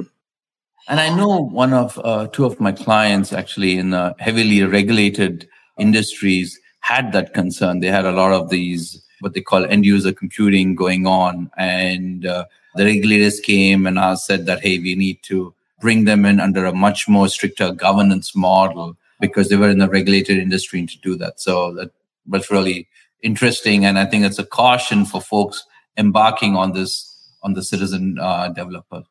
And 0.89 0.99
I 0.99 1.15
know 1.15 1.39
one 1.39 1.73
of 1.73 2.01
uh, 2.03 2.27
two 2.29 2.45
of 2.45 2.59
my 2.59 2.73
clients 2.73 3.33
actually 3.33 3.79
in 3.79 3.95
uh, 3.95 4.15
heavily 4.19 4.63
regulated 4.65 5.49
industries 5.79 6.59
had 6.81 7.13
that 7.13 7.33
concern. 7.33 7.81
They 7.81 7.89
had 7.89 8.05
a 8.05 8.13
lot 8.13 8.33
of 8.33 8.51
these 8.51 9.03
what 9.21 9.35
they 9.35 9.41
call 9.41 9.65
end 9.67 9.85
user 9.85 10.13
computing 10.13 10.75
going 10.75 11.07
on, 11.07 11.51
and 11.57 12.25
uh, 12.27 12.47
the 12.75 12.85
regulators 12.85 13.39
came 13.39 13.87
and 13.87 14.19
said 14.19 14.47
that 14.47 14.63
hey, 14.63 14.79
we 14.79 14.95
need 14.95 15.23
to 15.25 15.55
bring 15.81 16.05
them 16.05 16.25
in 16.25 16.41
under 16.41 16.65
a 16.65 16.75
much 16.75 17.09
more 17.09 17.29
stricter 17.29 17.73
governance 17.73 18.35
model 18.35 18.97
because 19.21 19.49
they 19.49 19.57
were 19.57 19.71
in 19.71 19.79
the 19.79 19.89
regulated 19.89 20.39
industry 20.39 20.85
to 20.87 20.99
do 20.99 21.17
that. 21.17 21.41
So 21.41 21.75
that 21.75 21.91
was 22.27 22.51
really 22.51 22.89
interesting, 23.23 23.85
and 23.85 23.99
I 23.99 24.07
think 24.07 24.25
it's 24.25 24.39
a 24.39 24.47
caution 24.47 25.05
for 25.05 25.21
folks 25.21 25.65
embarking 25.97 26.57
on 26.57 26.73
this 26.73 27.07
on 27.43 27.55
the 27.55 27.63
citizen 27.63 28.19
uh, 28.21 28.49
developer. 28.49 29.03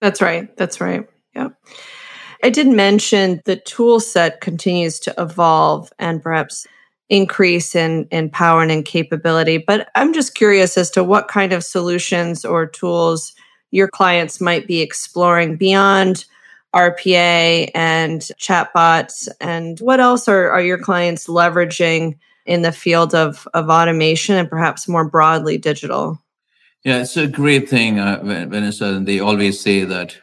That's 0.00 0.20
right. 0.20 0.54
That's 0.56 0.80
right. 0.80 1.06
Yeah. 1.34 1.48
I 2.42 2.50
did 2.50 2.68
mention 2.68 3.40
the 3.44 3.56
tool 3.56 4.00
set 4.00 4.40
continues 4.40 5.00
to 5.00 5.14
evolve 5.18 5.92
and 5.98 6.22
perhaps 6.22 6.66
increase 7.08 7.74
in, 7.74 8.06
in 8.10 8.30
power 8.30 8.62
and 8.62 8.70
in 8.70 8.82
capability, 8.82 9.58
but 9.58 9.88
I'm 9.94 10.12
just 10.12 10.34
curious 10.34 10.76
as 10.76 10.90
to 10.92 11.02
what 11.02 11.28
kind 11.28 11.52
of 11.52 11.64
solutions 11.64 12.44
or 12.44 12.66
tools 12.66 13.32
your 13.70 13.88
clients 13.88 14.40
might 14.40 14.66
be 14.66 14.80
exploring 14.80 15.56
beyond 15.56 16.26
RPA 16.74 17.70
and 17.74 18.20
chatbots 18.38 19.28
and 19.40 19.80
what 19.80 20.00
else 20.00 20.28
are, 20.28 20.50
are 20.50 20.60
your 20.60 20.78
clients 20.78 21.26
leveraging 21.26 22.18
in 22.48 22.62
the 22.62 22.72
field 22.72 23.14
of, 23.14 23.46
of 23.52 23.68
automation 23.68 24.34
and 24.34 24.48
perhaps 24.48 24.88
more 24.88 25.08
broadly 25.08 25.58
digital? 25.58 26.18
Yeah, 26.82 27.02
it's 27.02 27.16
a 27.16 27.28
great 27.28 27.68
thing, 27.68 28.00
uh, 28.00 28.20
Vanessa. 28.24 28.86
And 28.86 29.06
they 29.06 29.20
always 29.20 29.60
say 29.60 29.84
that 29.84 30.16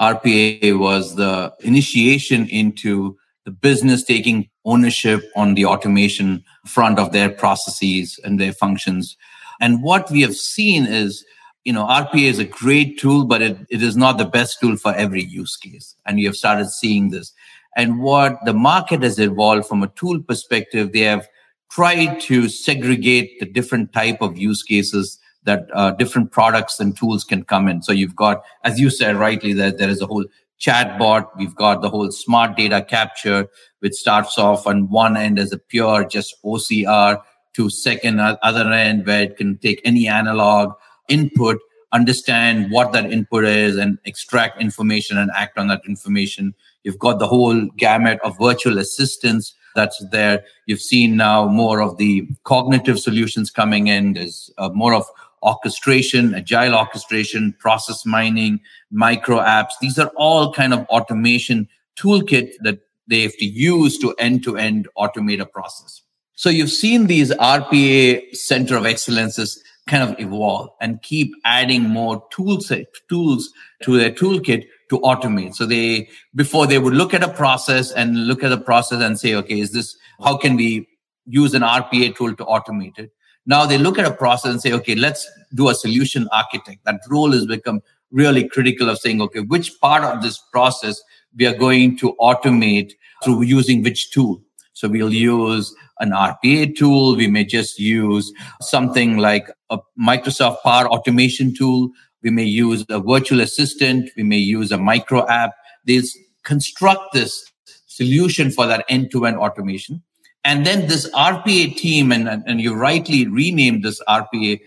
RPA 0.00 0.78
was 0.78 1.16
the 1.16 1.52
initiation 1.60 2.48
into 2.48 3.16
the 3.44 3.50
business 3.50 4.02
taking 4.02 4.48
ownership 4.64 5.22
on 5.36 5.54
the 5.54 5.66
automation 5.66 6.42
front 6.66 6.98
of 6.98 7.12
their 7.12 7.28
processes 7.28 8.18
and 8.24 8.40
their 8.40 8.52
functions. 8.52 9.16
And 9.60 9.82
what 9.82 10.10
we 10.10 10.22
have 10.22 10.36
seen 10.36 10.86
is, 10.86 11.24
you 11.64 11.72
know, 11.74 11.84
RPA 11.84 12.30
is 12.30 12.38
a 12.38 12.44
great 12.44 12.98
tool, 12.98 13.26
but 13.26 13.42
it, 13.42 13.58
it 13.68 13.82
is 13.82 13.96
not 13.96 14.16
the 14.16 14.24
best 14.24 14.58
tool 14.60 14.76
for 14.76 14.94
every 14.94 15.24
use 15.24 15.56
case. 15.56 15.96
And 16.06 16.18
you 16.18 16.28
have 16.28 16.36
started 16.36 16.70
seeing 16.70 17.10
this. 17.10 17.32
And 17.76 18.00
what 18.00 18.38
the 18.46 18.54
market 18.54 19.02
has 19.02 19.18
evolved 19.18 19.66
from 19.66 19.82
a 19.82 19.88
tool 19.88 20.22
perspective, 20.22 20.92
they 20.92 21.00
have 21.00 21.28
tried 21.70 22.20
to 22.22 22.48
segregate 22.48 23.38
the 23.40 23.46
different 23.46 23.92
type 23.92 24.20
of 24.20 24.38
use 24.38 24.62
cases 24.62 25.18
that 25.44 25.68
uh, 25.72 25.92
different 25.92 26.32
products 26.32 26.80
and 26.80 26.96
tools 26.96 27.24
can 27.24 27.44
come 27.44 27.68
in. 27.68 27.82
So 27.82 27.92
you've 27.92 28.16
got, 28.16 28.42
as 28.64 28.78
you 28.78 28.90
said 28.90 29.16
rightly, 29.16 29.52
that 29.54 29.78
there 29.78 29.88
is 29.88 30.00
a 30.00 30.06
whole 30.06 30.24
chatbot. 30.60 31.28
We've 31.36 31.54
got 31.54 31.82
the 31.82 31.88
whole 31.88 32.10
smart 32.10 32.56
data 32.56 32.82
capture, 32.82 33.48
which 33.80 33.94
starts 33.94 34.38
off 34.38 34.66
on 34.66 34.90
one 34.90 35.16
end 35.16 35.38
as 35.38 35.52
a 35.52 35.58
pure 35.58 36.04
just 36.04 36.34
OCR 36.44 37.22
to 37.54 37.70
second 37.70 38.20
other 38.20 38.70
end 38.72 39.06
where 39.06 39.22
it 39.22 39.36
can 39.36 39.58
take 39.58 39.80
any 39.84 40.06
analog 40.06 40.74
input, 41.08 41.58
understand 41.92 42.70
what 42.70 42.92
that 42.92 43.10
input 43.10 43.44
is 43.44 43.76
and 43.76 43.98
extract 44.04 44.60
information 44.60 45.16
and 45.16 45.30
act 45.34 45.58
on 45.58 45.68
that 45.68 45.80
information. 45.88 46.54
You've 46.84 46.98
got 46.98 47.18
the 47.18 47.26
whole 47.26 47.66
gamut 47.76 48.20
of 48.22 48.36
virtual 48.38 48.78
assistants 48.78 49.54
that's 49.78 50.04
there. 50.10 50.44
You've 50.66 50.82
seen 50.82 51.16
now 51.16 51.46
more 51.46 51.80
of 51.80 51.96
the 51.98 52.28
cognitive 52.42 52.98
solutions 52.98 53.50
coming 53.50 53.86
in. 53.86 54.14
There's 54.14 54.50
uh, 54.58 54.70
more 54.70 54.92
of 54.92 55.06
orchestration, 55.42 56.34
agile 56.34 56.74
orchestration, 56.74 57.54
process 57.60 58.04
mining, 58.04 58.60
micro 58.90 59.38
apps. 59.38 59.70
These 59.80 59.98
are 59.98 60.10
all 60.16 60.52
kind 60.52 60.74
of 60.74 60.80
automation 60.86 61.68
toolkit 61.96 62.54
that 62.62 62.80
they 63.06 63.22
have 63.22 63.36
to 63.36 63.44
use 63.44 63.98
to 63.98 64.14
end 64.18 64.42
to 64.44 64.56
end 64.56 64.88
automate 64.98 65.40
a 65.40 65.46
process. 65.46 66.02
So 66.34 66.50
you've 66.50 66.70
seen 66.70 67.06
these 67.06 67.30
RPA 67.30 68.34
center 68.34 68.76
of 68.76 68.84
excellences 68.84 69.62
kind 69.88 70.02
of 70.02 70.18
evolve 70.20 70.70
and 70.80 71.02
keep 71.02 71.32
adding 71.44 71.84
more 71.84 72.24
tools, 72.30 72.72
tools 73.08 73.52
to 73.82 73.96
their 73.96 74.10
toolkit 74.10 74.66
to 74.90 74.98
automate. 75.00 75.54
So 75.54 75.66
they, 75.66 76.08
before 76.34 76.66
they 76.66 76.78
would 76.78 76.94
look 76.94 77.14
at 77.14 77.22
a 77.22 77.28
process 77.28 77.92
and 77.92 78.26
look 78.26 78.42
at 78.42 78.48
the 78.48 78.58
process 78.58 79.02
and 79.02 79.18
say, 79.18 79.34
okay, 79.34 79.60
is 79.60 79.72
this, 79.72 79.96
how 80.22 80.36
can 80.36 80.56
we 80.56 80.88
use 81.26 81.54
an 81.54 81.62
RPA 81.62 82.16
tool 82.16 82.34
to 82.34 82.44
automate 82.44 82.98
it? 82.98 83.10
Now 83.46 83.66
they 83.66 83.78
look 83.78 83.98
at 83.98 84.04
a 84.04 84.12
process 84.12 84.52
and 84.52 84.60
say, 84.60 84.72
okay, 84.72 84.94
let's 84.94 85.28
do 85.54 85.68
a 85.68 85.74
solution 85.74 86.28
architect. 86.32 86.84
That 86.84 87.00
role 87.08 87.32
has 87.32 87.46
become 87.46 87.80
really 88.10 88.48
critical 88.48 88.88
of 88.88 88.98
saying, 88.98 89.20
okay, 89.22 89.40
which 89.40 89.78
part 89.80 90.04
of 90.04 90.22
this 90.22 90.38
process 90.52 91.02
we 91.36 91.46
are 91.46 91.54
going 91.54 91.96
to 91.98 92.14
automate 92.20 92.92
through 93.22 93.42
using 93.42 93.82
which 93.82 94.10
tool. 94.10 94.42
So 94.72 94.88
we'll 94.88 95.12
use 95.12 95.74
an 96.00 96.10
RPA 96.10 96.76
tool. 96.76 97.16
We 97.16 97.26
may 97.26 97.44
just 97.44 97.78
use 97.78 98.32
something 98.60 99.16
like 99.18 99.50
a 99.70 99.78
Microsoft 100.00 100.62
Power 100.62 100.86
Automation 100.88 101.54
tool. 101.54 101.90
We 102.22 102.30
may 102.30 102.44
use 102.44 102.84
a 102.88 103.00
virtual 103.00 103.40
assistant. 103.40 104.10
We 104.16 104.22
may 104.22 104.38
use 104.38 104.72
a 104.72 104.78
micro 104.78 105.26
app. 105.28 105.52
They'll 105.84 106.02
construct 106.42 107.12
this 107.12 107.50
solution 107.86 108.50
for 108.50 108.66
that 108.66 108.84
end 108.88 109.10
to 109.12 109.26
end 109.26 109.36
automation. 109.36 110.02
And 110.44 110.64
then 110.64 110.86
this 110.86 111.10
RPA 111.10 111.76
team, 111.76 112.12
and, 112.12 112.28
and 112.28 112.60
you 112.60 112.74
rightly 112.74 113.26
renamed 113.26 113.82
this 113.82 114.00
RPA 114.08 114.60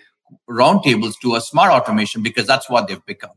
roundtables 0.49 1.15
to 1.21 1.35
a 1.35 1.41
smart 1.41 1.71
automation 1.71 2.21
because 2.21 2.45
that's 2.45 2.69
what 2.69 2.87
they've 2.87 3.05
become. 3.05 3.31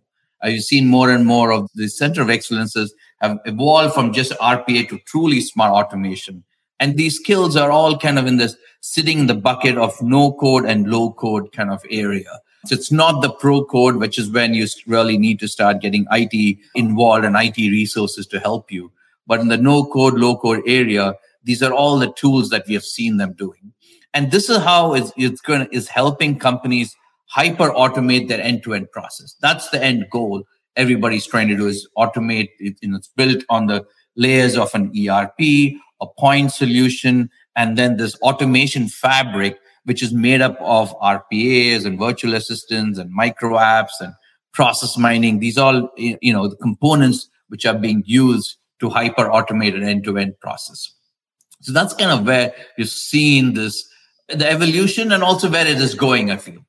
Uh, 0.44 0.48
you've 0.48 0.64
seen 0.64 0.88
more 0.88 1.10
and 1.10 1.24
more 1.24 1.52
of 1.52 1.70
the 1.74 1.88
center 1.88 2.22
of 2.22 2.30
excellences 2.30 2.94
have 3.20 3.38
evolved 3.46 3.94
from 3.94 4.12
just 4.12 4.32
RPA 4.32 4.88
to 4.88 4.98
truly 5.06 5.40
smart 5.40 5.72
automation. 5.72 6.44
And 6.80 6.96
these 6.96 7.16
skills 7.16 7.56
are 7.56 7.70
all 7.70 7.96
kind 7.96 8.18
of 8.18 8.26
in 8.26 8.36
this 8.36 8.56
sitting 8.80 9.20
in 9.20 9.26
the 9.26 9.34
bucket 9.34 9.78
of 9.78 9.94
no 10.02 10.32
code 10.32 10.66
and 10.66 10.90
low 10.90 11.12
code 11.12 11.52
kind 11.52 11.70
of 11.70 11.82
area. 11.90 12.40
So 12.64 12.74
it's 12.74 12.90
not 12.90 13.20
the 13.20 13.30
pro 13.30 13.64
code, 13.64 13.96
which 13.96 14.18
is 14.18 14.30
when 14.30 14.54
you 14.54 14.66
really 14.86 15.18
need 15.18 15.38
to 15.40 15.48
start 15.48 15.80
getting 15.80 16.06
IT 16.10 16.58
involved 16.74 17.24
and 17.24 17.36
IT 17.36 17.56
resources 17.56 18.26
to 18.28 18.40
help 18.40 18.72
you. 18.72 18.90
But 19.26 19.40
in 19.40 19.48
the 19.48 19.56
no 19.56 19.84
code, 19.86 20.14
low 20.14 20.36
code 20.36 20.62
area, 20.66 21.14
these 21.42 21.62
are 21.62 21.72
all 21.72 21.98
the 21.98 22.12
tools 22.12 22.50
that 22.50 22.64
we 22.66 22.74
have 22.74 22.84
seen 22.84 23.18
them 23.18 23.34
doing. 23.34 23.72
And 24.14 24.30
this 24.30 24.48
is 24.48 24.58
how 24.58 24.94
it's, 24.94 25.12
it's 25.16 25.40
going 25.40 25.68
is 25.72 25.88
helping 25.88 26.38
companies 26.38 26.96
hyper 27.26 27.70
automate 27.70 28.28
their 28.28 28.40
end 28.40 28.62
to 28.62 28.74
end 28.74 28.90
process. 28.92 29.34
That's 29.40 29.68
the 29.70 29.82
end 29.82 30.06
goal. 30.10 30.44
Everybody's 30.76 31.26
trying 31.26 31.48
to 31.48 31.56
do 31.56 31.66
is 31.66 31.88
automate 31.98 32.50
it. 32.58 32.76
You 32.80 32.90
know, 32.90 32.96
it's 32.96 33.08
built 33.08 33.44
on 33.50 33.66
the 33.66 33.84
layers 34.16 34.56
of 34.56 34.74
an 34.74 34.92
ERP, 34.96 35.40
a 36.00 36.06
point 36.18 36.52
solution, 36.52 37.30
and 37.56 37.76
then 37.76 37.96
this 37.96 38.16
automation 38.16 38.88
fabric, 38.88 39.58
which 39.84 40.02
is 40.02 40.12
made 40.12 40.40
up 40.40 40.56
of 40.60 40.98
RPAs 40.98 41.84
and 41.84 41.98
virtual 41.98 42.34
assistants 42.34 42.98
and 42.98 43.10
micro 43.10 43.56
apps 43.56 44.00
and 44.00 44.14
process 44.52 44.96
mining. 44.96 45.38
These 45.38 45.58
all, 45.58 45.90
you 45.96 46.32
know, 46.32 46.48
the 46.48 46.56
components 46.56 47.28
which 47.48 47.66
are 47.66 47.78
being 47.78 48.02
used 48.06 48.56
to 48.80 48.88
hyper 48.88 49.24
automate 49.24 49.74
an 49.74 49.84
end 49.84 50.04
to 50.04 50.18
end 50.18 50.38
process. 50.40 50.92
So 51.60 51.72
that's 51.72 51.94
kind 51.94 52.10
of 52.10 52.26
where 52.26 52.54
you've 52.76 52.88
seen 52.88 53.54
this, 53.54 53.88
the 54.28 54.48
evolution 54.48 55.12
and 55.12 55.22
also 55.22 55.50
where 55.50 55.66
it 55.66 55.78
is 55.78 55.94
going, 55.94 56.30
I 56.30 56.36
feel. 56.36 56.64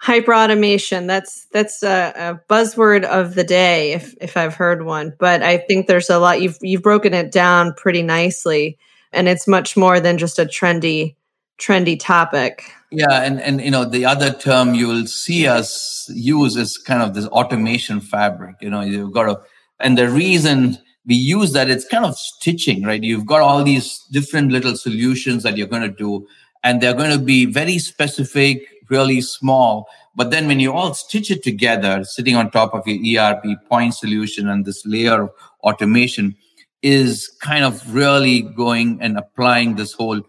Hyper 0.00 0.32
automation. 0.32 1.08
That's 1.08 1.46
that's 1.52 1.82
a, 1.82 2.12
a, 2.16 2.52
buzzword 2.52 3.02
of 3.02 3.34
the 3.34 3.42
day, 3.42 3.94
if 3.94 4.14
if 4.20 4.36
I've 4.36 4.54
heard 4.54 4.84
one. 4.84 5.12
But 5.18 5.42
I 5.42 5.58
think 5.58 5.88
there's 5.88 6.08
a 6.08 6.20
lot. 6.20 6.40
You've 6.40 6.56
you've 6.62 6.84
broken 6.84 7.14
it 7.14 7.32
down 7.32 7.74
pretty 7.74 8.02
nicely, 8.02 8.78
and 9.12 9.28
it's 9.28 9.48
much 9.48 9.76
more 9.76 9.98
than 9.98 10.16
just 10.16 10.38
a 10.38 10.44
trendy 10.44 11.16
trendy 11.58 11.98
topic. 11.98 12.72
Yeah, 12.90 13.22
and 13.22 13.40
and 13.40 13.60
you 13.60 13.70
know 13.70 13.84
the 13.84 14.06
other 14.06 14.32
term 14.32 14.74
you 14.74 14.88
will 14.88 15.06
see 15.06 15.46
us 15.46 16.10
use 16.14 16.56
is 16.56 16.78
kind 16.78 17.02
of 17.02 17.14
this 17.14 17.26
automation 17.26 18.00
fabric. 18.00 18.56
You 18.60 18.70
know, 18.70 18.80
you've 18.80 19.12
got 19.12 19.24
to, 19.24 19.40
and 19.78 19.98
the 19.98 20.08
reason 20.08 20.78
we 21.06 21.14
use 21.14 21.52
that 21.52 21.70
it's 21.70 21.86
kind 21.86 22.04
of 22.04 22.16
stitching, 22.16 22.84
right? 22.84 23.02
You've 23.02 23.26
got 23.26 23.40
all 23.40 23.62
these 23.64 23.98
different 24.10 24.52
little 24.52 24.76
solutions 24.76 25.42
that 25.42 25.56
you're 25.56 25.66
going 25.66 25.82
to 25.82 25.88
do, 25.88 26.26
and 26.62 26.80
they're 26.80 26.94
going 26.94 27.10
to 27.10 27.22
be 27.22 27.44
very 27.44 27.78
specific, 27.78 28.66
really 28.88 29.20
small. 29.20 29.86
But 30.14 30.30
then 30.30 30.46
when 30.46 30.58
you 30.58 30.72
all 30.72 30.94
stitch 30.94 31.30
it 31.30 31.42
together, 31.42 32.04
sitting 32.04 32.36
on 32.36 32.50
top 32.50 32.74
of 32.74 32.86
your 32.86 33.22
ERP 33.22 33.44
point 33.68 33.94
solution 33.94 34.48
and 34.48 34.64
this 34.64 34.84
layer 34.84 35.22
of 35.22 35.30
automation 35.62 36.36
is 36.82 37.28
kind 37.40 37.64
of 37.64 37.94
really 37.94 38.42
going 38.42 38.98
and 39.00 39.16
applying 39.16 39.76
this 39.76 39.92
whole 39.92 40.22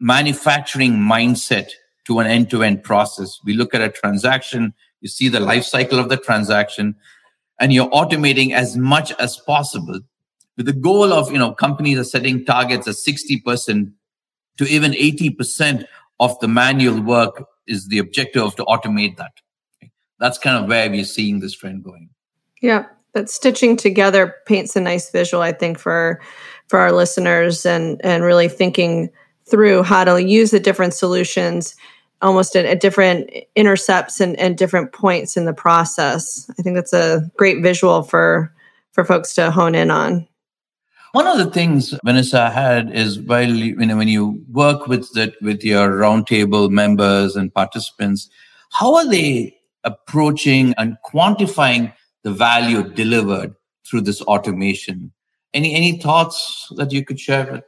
manufacturing 0.00 0.94
mindset 0.94 1.70
to 2.06 2.18
an 2.18 2.26
end-to-end 2.26 2.82
process. 2.82 3.38
We 3.44 3.52
look 3.52 3.74
at 3.74 3.80
a 3.80 3.90
transaction, 3.90 4.74
you 5.00 5.08
see 5.08 5.28
the 5.28 5.40
life 5.40 5.64
cycle 5.64 5.98
of 5.98 6.08
the 6.08 6.16
transaction, 6.16 6.96
and 7.60 7.72
you're 7.72 7.90
automating 7.90 8.52
as 8.52 8.76
much 8.76 9.12
as 9.18 9.36
possible 9.36 10.00
with 10.60 10.66
the 10.66 10.72
goal 10.74 11.10
of 11.10 11.32
you 11.32 11.38
know 11.38 11.52
companies 11.52 11.98
are 11.98 12.04
setting 12.04 12.44
targets 12.44 12.86
at 12.86 12.94
60% 12.94 13.92
to 14.58 14.64
even 14.66 14.92
80% 14.92 15.86
of 16.18 16.38
the 16.40 16.48
manual 16.48 17.00
work 17.00 17.46
is 17.66 17.88
the 17.88 17.98
objective 17.98 18.42
of 18.42 18.56
to 18.56 18.64
automate 18.64 19.16
that 19.16 19.32
that's 20.18 20.36
kind 20.36 20.62
of 20.62 20.68
where 20.68 20.90
we're 20.90 21.04
seeing 21.04 21.40
this 21.40 21.54
trend 21.54 21.82
going 21.82 22.10
yeah 22.60 22.84
that 23.14 23.30
stitching 23.30 23.74
together 23.74 24.34
paints 24.46 24.76
a 24.76 24.80
nice 24.80 25.10
visual 25.10 25.42
i 25.42 25.50
think 25.50 25.78
for 25.78 26.20
for 26.68 26.78
our 26.78 26.92
listeners 26.92 27.64
and 27.64 27.98
and 28.04 28.22
really 28.22 28.48
thinking 28.48 29.08
through 29.50 29.82
how 29.82 30.04
to 30.04 30.22
use 30.22 30.50
the 30.50 30.60
different 30.60 30.94
solutions 30.94 31.74
almost 32.22 32.54
at, 32.54 32.66
at 32.66 32.80
different 32.80 33.30
intercepts 33.56 34.20
and, 34.20 34.38
and 34.38 34.58
different 34.58 34.92
points 34.92 35.36
in 35.36 35.44
the 35.44 35.54
process 35.54 36.50
i 36.58 36.62
think 36.62 36.76
that's 36.76 36.92
a 36.92 37.30
great 37.36 37.62
visual 37.62 38.02
for 38.02 38.52
for 38.92 39.04
folks 39.04 39.34
to 39.34 39.50
hone 39.50 39.74
in 39.74 39.90
on 39.90 40.26
one 41.12 41.26
of 41.26 41.38
the 41.38 41.50
things 41.50 41.92
Vanessa 42.04 42.50
had 42.50 42.94
is 42.94 43.18
while 43.18 43.50
you 43.50 43.74
know 43.74 43.96
when 43.96 44.06
you 44.06 44.44
work 44.52 44.86
with 44.86 45.12
that 45.14 45.34
with 45.42 45.64
your 45.64 45.90
roundtable 45.90 46.70
members 46.70 47.34
and 47.34 47.52
participants, 47.52 48.30
how 48.70 48.94
are 48.94 49.08
they 49.08 49.56
approaching 49.82 50.72
and 50.78 50.96
quantifying 51.04 51.92
the 52.22 52.30
value 52.30 52.88
delivered 52.88 53.56
through 53.84 54.02
this 54.02 54.22
automation? 54.22 55.10
Any 55.52 55.74
any 55.74 55.98
thoughts 55.98 56.72
that 56.76 56.92
you 56.92 57.04
could 57.04 57.18
share 57.18 57.50
with? 57.50 57.64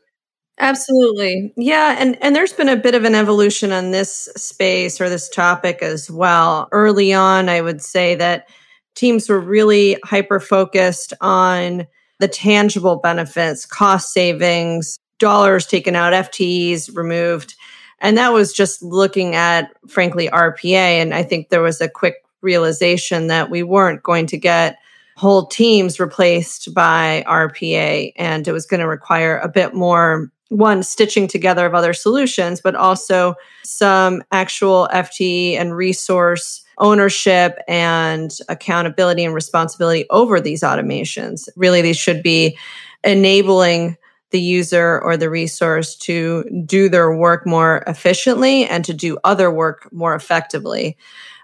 Absolutely. 0.58 1.52
Yeah, 1.56 1.96
and 1.98 2.16
and 2.22 2.36
there's 2.36 2.52
been 2.52 2.68
a 2.68 2.76
bit 2.76 2.94
of 2.94 3.04
an 3.04 3.14
evolution 3.14 3.72
on 3.72 3.90
this 3.90 4.28
space 4.36 5.00
or 5.00 5.08
this 5.08 5.28
topic 5.28 5.78
as 5.82 6.10
well. 6.10 6.68
Early 6.72 7.12
on, 7.12 7.48
I 7.48 7.60
would 7.62 7.80
say 7.82 8.14
that 8.16 8.48
teams 8.94 9.28
were 9.28 9.40
really 9.40 9.96
hyper 10.04 10.38
focused 10.38 11.14
on 11.20 11.86
the 12.20 12.28
tangible 12.28 12.96
benefits, 12.96 13.64
cost 13.66 14.12
savings, 14.12 14.98
dollars 15.18 15.66
taken 15.66 15.96
out, 15.96 16.12
FTEs 16.12 16.94
removed. 16.94 17.54
And 18.00 18.18
that 18.18 18.32
was 18.32 18.52
just 18.52 18.82
looking 18.82 19.34
at, 19.34 19.72
frankly, 19.88 20.28
RPA. 20.28 20.74
And 21.00 21.14
I 21.14 21.22
think 21.22 21.48
there 21.48 21.62
was 21.62 21.80
a 21.80 21.88
quick 21.88 22.16
realization 22.42 23.28
that 23.28 23.48
we 23.48 23.62
weren't 23.62 24.02
going 24.02 24.26
to 24.26 24.36
get 24.36 24.76
whole 25.16 25.46
teams 25.46 26.00
replaced 26.00 26.74
by 26.74 27.24
RPA. 27.28 28.12
And 28.16 28.46
it 28.46 28.52
was 28.52 28.66
going 28.66 28.80
to 28.80 28.88
require 28.88 29.38
a 29.38 29.48
bit 29.48 29.72
more 29.74 30.30
one 30.52 30.82
stitching 30.82 31.26
together 31.26 31.64
of 31.64 31.74
other 31.74 31.94
solutions, 31.94 32.60
but 32.60 32.74
also 32.74 33.34
some 33.64 34.22
actual 34.32 34.88
FTE 34.92 35.58
and 35.58 35.74
resource 35.74 36.62
ownership 36.78 37.58
and 37.68 38.36
accountability 38.48 39.24
and 39.24 39.34
responsibility 39.34 40.04
over 40.10 40.40
these 40.40 40.62
automations. 40.62 41.48
Really, 41.56 41.80
these 41.80 41.96
should 41.96 42.22
be 42.22 42.58
enabling 43.02 43.96
the 44.30 44.40
user 44.40 45.00
or 45.00 45.16
the 45.16 45.30
resource 45.30 45.94
to 45.96 46.44
do 46.66 46.88
their 46.88 47.14
work 47.14 47.46
more 47.46 47.82
efficiently 47.86 48.66
and 48.66 48.84
to 48.84 48.94
do 48.94 49.18
other 49.24 49.50
work 49.50 49.90
more 49.92 50.14
effectively. 50.14 50.96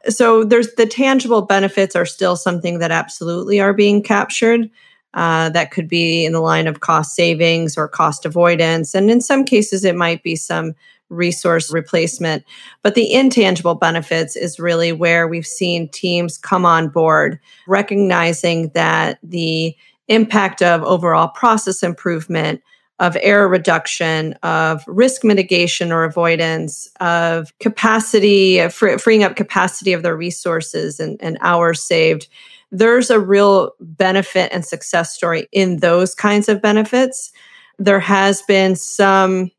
So 0.08 0.44
there's 0.44 0.74
the 0.74 0.86
tangible 0.86 1.42
benefits 1.42 1.96
are 1.96 2.06
still 2.06 2.36
something 2.36 2.78
that 2.78 2.90
absolutely 2.90 3.60
are 3.60 3.74
being 3.74 4.02
captured. 4.02 4.70
Uh, 5.14 5.48
that 5.50 5.70
could 5.70 5.88
be 5.88 6.26
in 6.26 6.32
the 6.32 6.40
line 6.40 6.66
of 6.66 6.80
cost 6.80 7.16
savings 7.16 7.78
or 7.78 7.88
cost 7.88 8.26
avoidance. 8.26 8.94
And 8.94 9.10
in 9.10 9.20
some 9.20 9.44
cases, 9.44 9.84
it 9.84 9.96
might 9.96 10.22
be 10.22 10.36
some 10.36 10.74
resource 11.08 11.72
replacement. 11.72 12.44
But 12.82 12.94
the 12.94 13.12
intangible 13.12 13.74
benefits 13.74 14.36
is 14.36 14.60
really 14.60 14.92
where 14.92 15.26
we've 15.26 15.46
seen 15.46 15.88
teams 15.88 16.36
come 16.36 16.66
on 16.66 16.88
board, 16.88 17.38
recognizing 17.66 18.68
that 18.74 19.18
the 19.22 19.74
impact 20.08 20.62
of 20.62 20.82
overall 20.82 21.28
process 21.28 21.82
improvement, 21.82 22.62
of 22.98 23.16
error 23.20 23.48
reduction, 23.48 24.32
of 24.42 24.82
risk 24.86 25.22
mitigation 25.22 25.92
or 25.92 26.04
avoidance, 26.04 26.88
of 27.00 27.56
capacity, 27.60 28.68
freeing 28.68 29.22
up 29.22 29.36
capacity 29.36 29.92
of 29.92 30.02
their 30.02 30.16
resources 30.16 30.98
and, 30.98 31.16
and 31.20 31.38
hours 31.40 31.82
saved. 31.82 32.28
There's 32.70 33.10
a 33.10 33.20
real 33.20 33.72
benefit 33.80 34.52
and 34.52 34.64
success 34.64 35.14
story 35.14 35.46
in 35.52 35.78
those 35.78 36.14
kinds 36.14 36.48
of 36.48 36.60
benefits. 36.60 37.32
There 37.78 38.00
has 38.00 38.42
been 38.42 38.76
some 38.76 39.50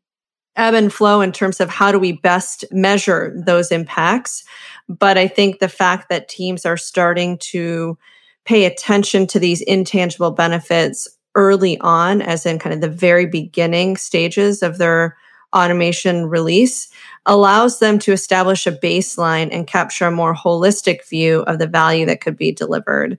ebb 0.56 0.74
and 0.74 0.92
flow 0.92 1.20
in 1.20 1.32
terms 1.32 1.60
of 1.60 1.70
how 1.70 1.90
do 1.90 1.98
we 1.98 2.12
best 2.12 2.64
measure 2.70 3.34
those 3.46 3.72
impacts. 3.72 4.44
But 4.88 5.16
I 5.16 5.26
think 5.26 5.58
the 5.58 5.68
fact 5.68 6.08
that 6.08 6.28
teams 6.28 6.66
are 6.66 6.76
starting 6.76 7.38
to 7.38 7.96
pay 8.44 8.64
attention 8.64 9.26
to 9.28 9.38
these 9.38 9.60
intangible 9.62 10.30
benefits 10.30 11.08
early 11.34 11.78
on, 11.80 12.20
as 12.20 12.44
in 12.44 12.58
kind 12.58 12.74
of 12.74 12.80
the 12.80 12.88
very 12.88 13.26
beginning 13.26 13.96
stages 13.96 14.62
of 14.62 14.78
their 14.78 15.16
automation 15.54 16.26
release, 16.26 16.88
allows 17.26 17.78
them 17.78 17.98
to 18.00 18.12
establish 18.12 18.66
a 18.66 18.72
baseline 18.72 19.48
and 19.52 19.66
capture 19.66 20.06
a 20.06 20.10
more 20.10 20.34
holistic 20.34 21.06
view 21.08 21.40
of 21.42 21.58
the 21.58 21.66
value 21.66 22.06
that 22.06 22.20
could 22.20 22.36
be 22.36 22.52
delivered. 22.52 23.18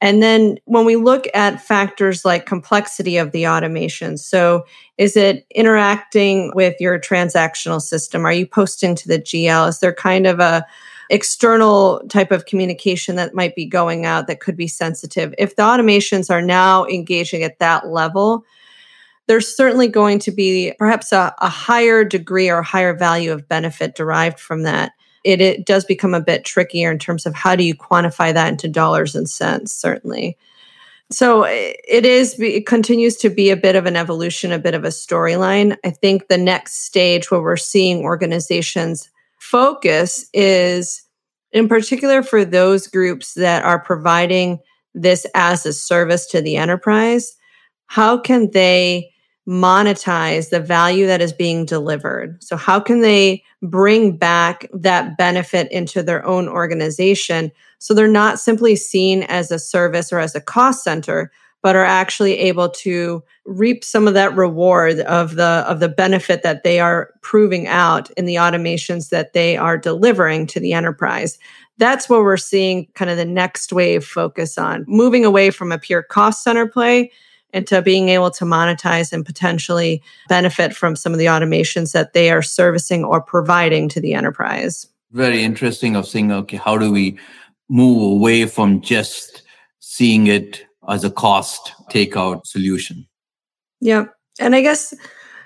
And 0.00 0.22
then 0.22 0.56
when 0.64 0.86
we 0.86 0.96
look 0.96 1.26
at 1.34 1.60
factors 1.60 2.24
like 2.24 2.46
complexity 2.46 3.18
of 3.18 3.32
the 3.32 3.46
automation, 3.46 4.16
so 4.16 4.64
is 4.96 5.16
it 5.16 5.46
interacting 5.54 6.52
with 6.54 6.74
your 6.80 6.98
transactional 6.98 7.82
system? 7.82 8.24
Are 8.24 8.32
you 8.32 8.46
posting 8.46 8.94
to 8.94 9.08
the 9.08 9.18
GL? 9.18 9.68
Is 9.68 9.80
there 9.80 9.92
kind 9.92 10.26
of 10.26 10.40
a 10.40 10.66
external 11.10 12.00
type 12.08 12.30
of 12.30 12.46
communication 12.46 13.16
that 13.16 13.34
might 13.34 13.54
be 13.54 13.66
going 13.66 14.06
out 14.06 14.26
that 14.26 14.40
could 14.40 14.56
be 14.56 14.68
sensitive? 14.68 15.34
If 15.36 15.56
the 15.56 15.62
automations 15.62 16.30
are 16.30 16.42
now 16.42 16.86
engaging 16.86 17.42
at 17.42 17.58
that 17.58 17.88
level, 17.88 18.46
there's 19.30 19.56
certainly 19.56 19.88
going 19.88 20.18
to 20.18 20.32
be 20.32 20.72
perhaps 20.78 21.12
a, 21.12 21.32
a 21.38 21.48
higher 21.48 22.04
degree 22.04 22.50
or 22.50 22.62
higher 22.62 22.94
value 22.94 23.32
of 23.32 23.48
benefit 23.48 23.94
derived 23.94 24.40
from 24.40 24.64
that 24.64 24.92
it, 25.24 25.40
it 25.40 25.66
does 25.66 25.84
become 25.84 26.14
a 26.14 26.20
bit 26.20 26.44
trickier 26.44 26.90
in 26.90 26.98
terms 26.98 27.26
of 27.26 27.34
how 27.34 27.54
do 27.54 27.64
you 27.64 27.74
quantify 27.74 28.32
that 28.32 28.48
into 28.48 28.68
dollars 28.68 29.14
and 29.14 29.28
cents, 29.28 29.72
certainly. 29.72 30.36
So 31.10 31.44
it 31.44 32.06
is, 32.06 32.38
it 32.38 32.66
continues 32.66 33.16
to 33.16 33.30
be 33.30 33.50
a 33.50 33.56
bit 33.56 33.74
of 33.74 33.84
an 33.86 33.96
evolution, 33.96 34.52
a 34.52 34.58
bit 34.58 34.74
of 34.74 34.84
a 34.84 34.88
storyline. 34.88 35.76
I 35.84 35.90
think 35.90 36.28
the 36.28 36.38
next 36.38 36.84
stage 36.84 37.30
where 37.30 37.42
we're 37.42 37.56
seeing 37.56 38.04
organizations 38.04 39.10
focus 39.38 40.26
is 40.32 41.02
in 41.52 41.68
particular 41.68 42.22
for 42.22 42.44
those 42.44 42.86
groups 42.86 43.34
that 43.34 43.64
are 43.64 43.80
providing 43.80 44.60
this 44.94 45.26
as 45.34 45.66
a 45.66 45.72
service 45.72 46.26
to 46.26 46.40
the 46.40 46.56
enterprise. 46.56 47.36
How 47.86 48.16
can 48.16 48.52
they 48.52 49.10
monetize 49.50 50.50
the 50.50 50.60
value 50.60 51.06
that 51.06 51.20
is 51.20 51.32
being 51.32 51.64
delivered. 51.64 52.42
So, 52.42 52.56
how 52.56 52.78
can 52.78 53.00
they 53.00 53.42
bring 53.60 54.16
back 54.16 54.64
that 54.72 55.18
benefit 55.18 55.70
into 55.72 56.02
their 56.02 56.24
own 56.24 56.48
organization 56.48 57.50
so 57.78 57.92
they're 57.92 58.06
not 58.06 58.38
simply 58.38 58.76
seen 58.76 59.24
as 59.24 59.50
a 59.50 59.58
service 59.58 60.12
or 60.12 60.18
as 60.18 60.34
a 60.34 60.40
cost 60.40 60.84
center, 60.84 61.32
but 61.62 61.74
are 61.74 61.84
actually 61.84 62.38
able 62.38 62.68
to 62.68 63.22
reap 63.44 63.82
some 63.82 64.06
of 64.06 64.14
that 64.14 64.36
reward 64.36 65.00
of 65.00 65.34
the 65.34 65.64
of 65.66 65.80
the 65.80 65.88
benefit 65.88 66.44
that 66.44 66.62
they 66.62 66.78
are 66.78 67.10
proving 67.20 67.66
out 67.66 68.08
in 68.12 68.26
the 68.26 68.36
automations 68.36 69.08
that 69.08 69.32
they 69.32 69.56
are 69.56 69.76
delivering 69.76 70.46
to 70.46 70.60
the 70.60 70.72
enterprise 70.72 71.38
that's 71.78 72.10
what 72.10 72.20
we're 72.20 72.36
seeing 72.36 72.86
kind 72.94 73.10
of 73.10 73.16
the 73.16 73.24
next 73.24 73.72
wave 73.72 74.04
focus 74.04 74.58
on 74.58 74.84
moving 74.86 75.24
away 75.24 75.50
from 75.50 75.72
a 75.72 75.78
pure 75.78 76.02
cost 76.02 76.44
center 76.44 76.66
play 76.66 77.10
into 77.52 77.82
being 77.82 78.08
able 78.08 78.30
to 78.30 78.44
monetize 78.44 79.12
and 79.12 79.24
potentially 79.26 80.02
benefit 80.28 80.74
from 80.74 80.96
some 80.96 81.12
of 81.12 81.18
the 81.18 81.26
automations 81.26 81.92
that 81.92 82.12
they 82.12 82.30
are 82.30 82.42
servicing 82.42 83.04
or 83.04 83.20
providing 83.20 83.88
to 83.88 84.00
the 84.00 84.14
enterprise 84.14 84.86
very 85.12 85.42
interesting 85.42 85.96
of 85.96 86.06
saying 86.06 86.30
okay 86.30 86.56
how 86.56 86.78
do 86.78 86.92
we 86.92 87.18
move 87.68 88.02
away 88.02 88.46
from 88.46 88.80
just 88.80 89.42
seeing 89.78 90.26
it 90.26 90.64
as 90.88 91.04
a 91.04 91.10
cost 91.10 91.72
takeout 91.90 92.46
solution. 92.46 93.06
Yeah. 93.80 94.06
And 94.38 94.54
I 94.54 94.60
guess 94.60 94.94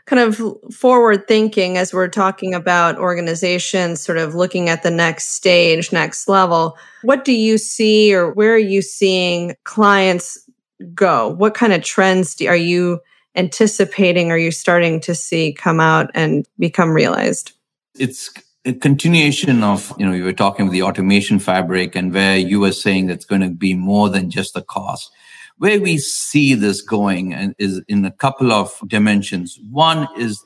kind 0.06 0.20
of 0.20 0.56
forward 0.74 1.26
thinking 1.26 1.78
as 1.78 1.94
we're 1.94 2.08
talking 2.08 2.52
about 2.52 2.98
organizations 2.98 4.02
sort 4.02 4.18
of 4.18 4.34
looking 4.34 4.68
at 4.68 4.82
the 4.82 4.90
next 4.90 5.32
stage, 5.34 5.92
next 5.92 6.28
level, 6.28 6.76
what 7.02 7.24
do 7.24 7.32
you 7.32 7.56
see 7.56 8.14
or 8.14 8.30
where 8.32 8.54
are 8.54 8.58
you 8.58 8.82
seeing 8.82 9.54
clients 9.64 10.38
go? 10.84 11.28
What 11.28 11.54
kind 11.54 11.72
of 11.72 11.82
trends 11.82 12.34
do, 12.34 12.46
are 12.46 12.56
you 12.56 13.00
anticipating? 13.36 14.30
Are 14.30 14.38
you 14.38 14.50
starting 14.50 15.00
to 15.00 15.14
see 15.14 15.52
come 15.52 15.80
out 15.80 16.10
and 16.14 16.46
become 16.58 16.90
realized? 16.90 17.52
It's 17.96 18.30
a 18.64 18.72
continuation 18.72 19.62
of, 19.62 19.92
you 19.98 20.06
know, 20.06 20.12
you 20.12 20.24
were 20.24 20.32
talking 20.32 20.66
about 20.66 20.72
the 20.72 20.82
automation 20.82 21.38
fabric 21.38 21.94
and 21.94 22.12
where 22.14 22.36
you 22.36 22.60
were 22.60 22.72
saying 22.72 23.06
that's 23.06 23.24
going 23.24 23.42
to 23.42 23.50
be 23.50 23.74
more 23.74 24.08
than 24.08 24.30
just 24.30 24.54
the 24.54 24.62
cost. 24.62 25.10
Where 25.58 25.80
we 25.80 25.98
see 25.98 26.54
this 26.54 26.80
going 26.80 27.34
and 27.34 27.54
is 27.58 27.82
in 27.88 28.04
a 28.04 28.10
couple 28.10 28.52
of 28.52 28.72
dimensions. 28.86 29.58
One 29.70 30.08
is 30.16 30.42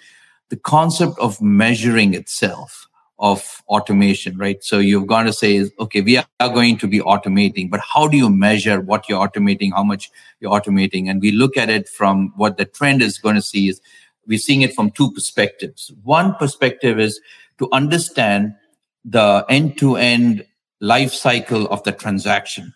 the 0.50 0.56
concept 0.56 1.18
of 1.18 1.40
measuring 1.40 2.14
itself 2.14 2.87
of 3.18 3.62
automation, 3.68 4.36
right? 4.38 4.62
So 4.62 4.78
you've 4.78 5.06
got 5.06 5.24
to 5.24 5.32
say, 5.32 5.68
okay, 5.80 6.00
we 6.00 6.18
are 6.18 6.48
going 6.48 6.78
to 6.78 6.86
be 6.86 7.00
automating, 7.00 7.68
but 7.68 7.80
how 7.80 8.06
do 8.06 8.16
you 8.16 8.30
measure 8.30 8.80
what 8.80 9.08
you're 9.08 9.26
automating, 9.26 9.72
how 9.72 9.82
much 9.82 10.10
you're 10.40 10.52
automating? 10.52 11.10
And 11.10 11.20
we 11.20 11.32
look 11.32 11.56
at 11.56 11.68
it 11.68 11.88
from 11.88 12.32
what 12.36 12.56
the 12.58 12.64
trend 12.64 13.02
is 13.02 13.18
going 13.18 13.34
to 13.34 13.42
see 13.42 13.68
is 13.68 13.80
we're 14.26 14.38
seeing 14.38 14.62
it 14.62 14.74
from 14.74 14.90
two 14.90 15.10
perspectives. 15.10 15.90
One 16.04 16.34
perspective 16.34 17.00
is 17.00 17.20
to 17.58 17.68
understand 17.72 18.54
the 19.04 19.44
end 19.48 19.78
to 19.78 19.96
end 19.96 20.44
life 20.80 21.12
cycle 21.12 21.66
of 21.68 21.82
the 21.82 21.92
transaction 21.92 22.74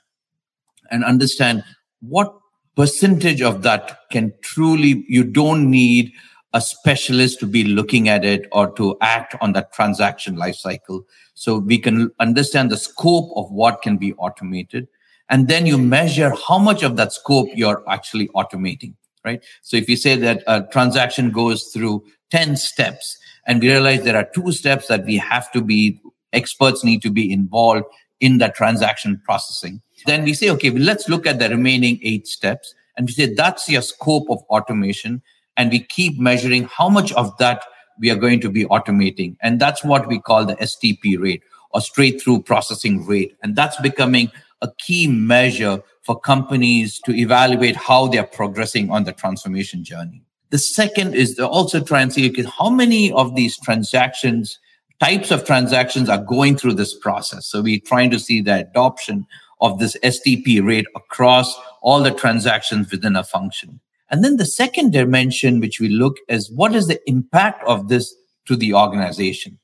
and 0.90 1.04
understand 1.04 1.62
what 2.00 2.34
percentage 2.74 3.42
of 3.42 3.62
that 3.62 3.98
can 4.10 4.32
truly, 4.42 5.04
you 5.08 5.24
don't 5.24 5.70
need 5.70 6.12
a 6.52 6.60
specialist 6.60 7.40
to 7.40 7.46
be 7.46 7.64
looking 7.64 8.08
at 8.08 8.24
it 8.24 8.46
or 8.52 8.70
to 8.72 8.96
act 9.00 9.34
on 9.40 9.52
that 9.52 9.72
transaction 9.72 10.36
lifecycle. 10.36 11.04
So 11.34 11.58
we 11.58 11.78
can 11.78 12.10
understand 12.20 12.70
the 12.70 12.76
scope 12.76 13.30
of 13.36 13.50
what 13.50 13.82
can 13.82 13.96
be 13.96 14.12
automated. 14.14 14.88
And 15.28 15.48
then 15.48 15.66
you 15.66 15.78
measure 15.78 16.32
how 16.46 16.58
much 16.58 16.82
of 16.82 16.96
that 16.96 17.12
scope 17.12 17.48
you're 17.54 17.82
actually 17.88 18.28
automating, 18.28 18.94
right? 19.24 19.42
So 19.62 19.76
if 19.76 19.88
you 19.88 19.96
say 19.96 20.16
that 20.16 20.42
a 20.46 20.62
transaction 20.70 21.30
goes 21.30 21.64
through 21.72 22.04
10 22.30 22.56
steps 22.56 23.18
and 23.46 23.60
we 23.60 23.68
realize 23.70 24.02
there 24.02 24.16
are 24.16 24.28
two 24.34 24.52
steps 24.52 24.88
that 24.88 25.04
we 25.04 25.16
have 25.16 25.50
to 25.52 25.62
be 25.62 26.00
experts 26.32 26.84
need 26.84 27.02
to 27.02 27.10
be 27.10 27.32
involved 27.32 27.84
in 28.20 28.38
the 28.38 28.48
transaction 28.48 29.20
processing 29.24 29.82
then 30.06 30.24
we 30.24 30.34
say 30.34 30.48
okay 30.50 30.70
well, 30.70 30.82
let's 30.82 31.08
look 31.08 31.26
at 31.26 31.38
the 31.38 31.48
remaining 31.48 31.98
eight 32.02 32.26
steps 32.26 32.74
and 32.96 33.06
we 33.06 33.12
say 33.12 33.32
that's 33.34 33.68
your 33.68 33.82
scope 33.82 34.30
of 34.30 34.38
automation 34.48 35.22
and 35.56 35.70
we 35.70 35.80
keep 35.80 36.18
measuring 36.18 36.64
how 36.64 36.88
much 36.88 37.12
of 37.12 37.36
that 37.38 37.62
we 38.00 38.10
are 38.10 38.16
going 38.16 38.40
to 38.40 38.50
be 38.50 38.64
automating 38.66 39.36
and 39.42 39.60
that's 39.60 39.84
what 39.84 40.06
we 40.08 40.18
call 40.18 40.44
the 40.44 40.56
stp 40.56 41.20
rate 41.20 41.42
or 41.70 41.80
straight 41.80 42.20
through 42.20 42.42
processing 42.42 43.06
rate 43.06 43.36
and 43.42 43.56
that's 43.56 43.80
becoming 43.80 44.30
a 44.62 44.70
key 44.78 45.06
measure 45.06 45.82
for 46.02 46.18
companies 46.18 47.00
to 47.00 47.14
evaluate 47.14 47.76
how 47.76 48.06
they're 48.06 48.24
progressing 48.24 48.90
on 48.90 49.04
the 49.04 49.12
transformation 49.12 49.84
journey 49.84 50.22
the 50.52 50.58
second 50.58 51.14
is 51.14 51.34
to 51.36 51.48
also 51.48 51.80
try 51.80 52.02
and 52.02 52.12
see 52.12 52.28
okay, 52.28 52.44
how 52.44 52.68
many 52.68 53.10
of 53.12 53.34
these 53.34 53.56
transactions, 53.56 54.58
types 55.00 55.30
of 55.30 55.46
transactions 55.46 56.10
are 56.10 56.22
going 56.22 56.58
through 56.58 56.74
this 56.74 56.94
process. 56.94 57.46
So 57.46 57.62
we're 57.62 57.80
trying 57.80 58.10
to 58.10 58.18
see 58.18 58.42
the 58.42 58.60
adoption 58.60 59.26
of 59.62 59.78
this 59.78 59.96
STP 60.04 60.62
rate 60.62 60.84
across 60.94 61.58
all 61.80 62.02
the 62.02 62.10
transactions 62.10 62.90
within 62.90 63.16
a 63.16 63.24
function. 63.24 63.80
And 64.12 64.22
then 64.22 64.36
the 64.36 64.44
second 64.44 64.92
dimension, 64.92 65.58
which 65.58 65.80
we 65.80 65.88
look 65.88 66.18
is 66.28 66.52
what 66.52 66.74
is 66.74 66.86
the 66.86 67.00
impact 67.08 67.64
of 67.66 67.88
this 67.88 68.14
to 68.46 68.54
the 68.54 68.74
organization? 68.74 69.58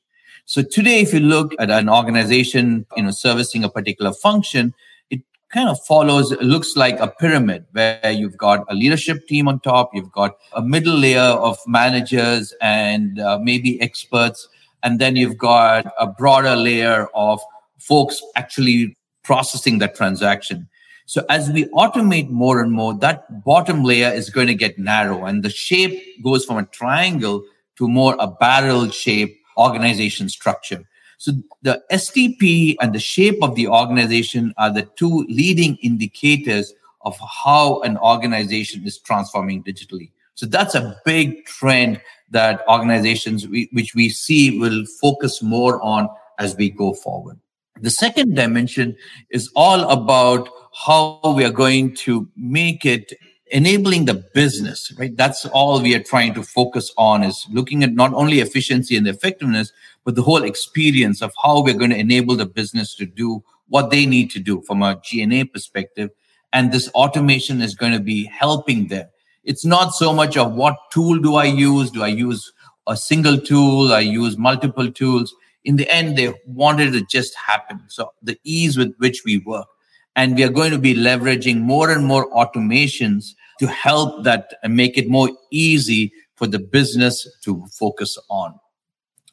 So 0.45 0.63
today, 0.63 1.01
if 1.01 1.13
you 1.13 1.19
look 1.19 1.53
at 1.59 1.69
an 1.69 1.87
organization, 1.87 2.87
you 2.97 3.03
know, 3.03 3.11
servicing 3.11 3.63
a 3.63 3.69
particular 3.69 4.11
function, 4.11 4.73
it 5.11 5.21
kind 5.53 5.69
of 5.69 5.79
follows 5.85 6.31
looks 6.41 6.75
like 6.75 6.99
a 6.99 7.07
pyramid 7.07 7.67
where 7.73 8.11
you've 8.11 8.37
got 8.37 8.65
a 8.67 8.73
leadership 8.73 9.27
team 9.27 9.47
on 9.47 9.59
top 9.59 9.89
you've 9.93 10.11
got 10.11 10.37
a 10.53 10.61
middle 10.61 10.95
layer 10.95 11.19
of 11.19 11.57
managers 11.65 12.53
and 12.61 13.19
uh, 13.19 13.39
maybe 13.41 13.81
experts 13.81 14.47
and 14.83 14.99
then 14.99 15.15
you've 15.15 15.37
got 15.37 15.91
a 15.99 16.05
broader 16.05 16.55
layer 16.55 17.07
of 17.15 17.39
folks 17.79 18.21
actually 18.35 18.95
processing 19.23 19.79
that 19.79 19.95
transaction 19.95 20.69
so 21.09 21.25
as 21.29 21.49
we 21.49 21.65
automate 21.83 22.29
more 22.29 22.61
and 22.61 22.71
more 22.71 22.93
that 22.93 23.43
bottom 23.43 23.83
layer 23.83 24.09
is 24.09 24.29
going 24.29 24.47
to 24.47 24.53
get 24.65 24.77
narrow 24.77 25.25
and 25.25 25.43
the 25.43 25.49
shape 25.49 26.23
goes 26.23 26.45
from 26.45 26.57
a 26.57 26.65
triangle 26.65 27.43
to 27.77 27.87
more 27.87 28.15
a 28.19 28.27
barrel 28.27 28.89
shape 28.89 29.35
organization 29.57 30.29
structure 30.29 30.83
so 31.19 31.33
the 31.61 31.83
STP 31.91 32.77
and 32.79 32.95
the 32.95 32.99
shape 32.99 33.43
of 33.43 33.55
the 33.55 33.67
organization 33.67 34.53
are 34.57 34.71
the 34.71 34.87
two 34.95 35.25
leading 35.27 35.75
indicators 35.81 36.73
of 37.01 37.17
how 37.19 37.81
an 37.81 37.97
organization 37.97 38.85
is 38.85 38.97
transforming 38.97 39.61
digitally. 39.61 40.11
So 40.35 40.45
that's 40.45 40.75
a 40.75 40.95
big 41.03 41.45
trend 41.45 41.99
that 42.31 42.61
organizations, 42.69 43.45
which 43.49 43.95
we 43.95 44.07
see, 44.07 44.57
will 44.57 44.85
focus 45.01 45.43
more 45.43 45.81
on 45.81 46.07
as 46.37 46.55
we 46.55 46.69
go 46.69 46.93
forward. 46.93 47.37
The 47.81 47.89
second 47.89 48.35
dimension 48.35 48.95
is 49.29 49.49
all 49.55 49.89
about 49.89 50.49
how 50.85 51.19
we 51.35 51.43
are 51.43 51.51
going 51.51 51.95
to 51.95 52.27
make 52.35 52.85
it 52.85 53.13
enabling 53.51 54.05
the 54.05 54.13
business, 54.33 54.91
right? 54.97 55.15
That's 55.15 55.45
all 55.47 55.81
we 55.81 55.95
are 55.95 56.03
trying 56.03 56.33
to 56.35 56.43
focus 56.43 56.91
on 56.97 57.23
is 57.23 57.45
looking 57.51 57.83
at 57.83 57.93
not 57.93 58.13
only 58.13 58.39
efficiency 58.39 58.95
and 58.95 59.07
effectiveness, 59.07 59.71
but 60.05 60.15
the 60.15 60.21
whole 60.21 60.43
experience 60.43 61.21
of 61.21 61.31
how 61.41 61.63
we're 61.63 61.73
going 61.73 61.89
to 61.89 61.97
enable 61.97 62.35
the 62.35 62.45
business 62.45 62.95
to 62.95 63.05
do 63.05 63.43
what 63.67 63.89
they 63.91 64.05
need 64.05 64.29
to 64.31 64.39
do 64.39 64.61
from 64.67 64.83
a 64.83 64.99
G&A 65.03 65.43
perspective. 65.45 66.09
And 66.53 66.71
this 66.71 66.89
automation 66.89 67.61
is 67.61 67.75
going 67.75 67.93
to 67.93 67.99
be 67.99 68.25
helping 68.25 68.87
them. 68.87 69.07
It's 69.43 69.65
not 69.65 69.93
so 69.93 70.13
much 70.13 70.37
of 70.37 70.53
what 70.53 70.77
tool 70.91 71.17
do 71.19 71.35
I 71.35 71.45
use? 71.45 71.91
Do 71.91 72.03
I 72.03 72.07
use 72.07 72.51
a 72.87 72.97
single 72.97 73.39
tool? 73.39 73.93
I 73.93 73.99
use 74.01 74.37
multiple 74.37 74.91
tools. 74.91 75.33
In 75.63 75.75
the 75.75 75.89
end, 75.89 76.17
they 76.17 76.33
wanted 76.45 76.95
it 76.95 76.99
to 76.99 77.05
just 77.05 77.35
happen. 77.35 77.81
So 77.87 78.11
the 78.21 78.37
ease 78.43 78.77
with 78.77 78.95
which 78.97 79.23
we 79.25 79.39
work. 79.39 79.67
And 80.15 80.35
we 80.35 80.43
are 80.43 80.49
going 80.49 80.71
to 80.71 80.79
be 80.79 80.95
leveraging 80.95 81.61
more 81.61 81.91
and 81.91 82.05
more 82.05 82.29
automations 82.31 83.35
to 83.59 83.67
help 83.67 84.23
that 84.23 84.55
and 84.63 84.75
make 84.75 84.97
it 84.97 85.09
more 85.09 85.29
easy 85.51 86.11
for 86.35 86.47
the 86.47 86.59
business 86.59 87.27
to 87.43 87.65
focus 87.77 88.17
on 88.29 88.55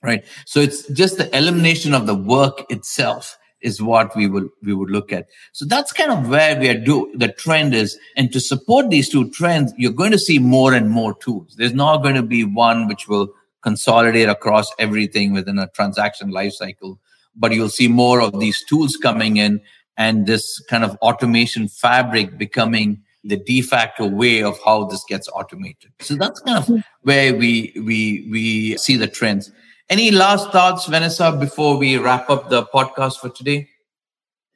right 0.03 0.25
so 0.45 0.61
it's 0.61 0.87
just 0.89 1.17
the 1.17 1.35
elimination 1.37 1.95
of 1.95 2.07
the 2.07 2.15
work 2.15 2.65
itself 2.69 3.39
is 3.63 3.81
what 3.81 4.15
we 4.15 4.27
will 4.29 4.49
we 4.63 4.75
would 4.75 4.91
look 4.91 5.13
at 5.13 5.27
so 5.53 5.65
that's 5.65 5.93
kind 5.93 6.11
of 6.11 6.29
where 6.29 6.59
we 6.59 6.69
are 6.69 6.79
do 6.79 7.11
the 7.15 7.29
trend 7.29 7.75
is 7.75 7.99
and 8.17 8.33
to 8.33 8.41
support 8.41 8.91
these 8.91 9.09
two 9.09 9.31
trends 9.31 9.73
you're 9.79 9.93
going 9.93 10.13
to 10.13 10.19
see 10.19 10.39
more 10.39 10.75
and 10.75 10.91
more 10.91 11.15
tools 11.19 11.55
there's 11.57 11.73
not 11.73 12.03
going 12.03 12.15
to 12.15 12.23
be 12.23 12.45
one 12.45 12.87
which 12.87 13.09
will 13.09 13.29
consolidate 13.69 14.29
across 14.37 14.69
everything 14.79 15.33
within 15.33 15.59
a 15.59 15.69
transaction 15.79 16.31
lifecycle 16.31 16.97
but 17.37 17.53
you'll 17.53 17.69
see 17.69 17.89
more 17.89 18.21
of 18.21 18.39
these 18.41 18.65
tools 18.65 18.97
coming 18.97 19.37
in 19.37 19.61
and 19.97 20.27
this 20.27 20.61
kind 20.71 20.85
of 20.85 20.97
automation 20.97 21.69
fabric 21.69 22.37
becoming 22.39 23.03
the 23.25 23.37
de 23.37 23.61
facto 23.61 24.07
way 24.07 24.43
of 24.43 24.59
how 24.65 24.85
this 24.85 25.05
gets 25.09 25.29
automated. 25.29 25.91
So 26.01 26.15
that's 26.17 26.41
kind 26.41 26.59
of 26.59 26.85
where 27.03 27.35
we 27.35 27.73
we 27.77 28.29
we 28.31 28.77
see 28.79 28.97
the 28.97 29.09
trends. 29.09 29.51
Any 29.89 30.11
last 30.11 30.51
thoughts, 30.51 30.87
Vanessa, 30.87 31.33
before 31.33 31.77
we 31.77 31.97
wrap 31.97 32.29
up 32.31 32.49
the 32.49 32.65
podcast 32.67 33.19
for 33.19 33.29
today? 33.29 33.69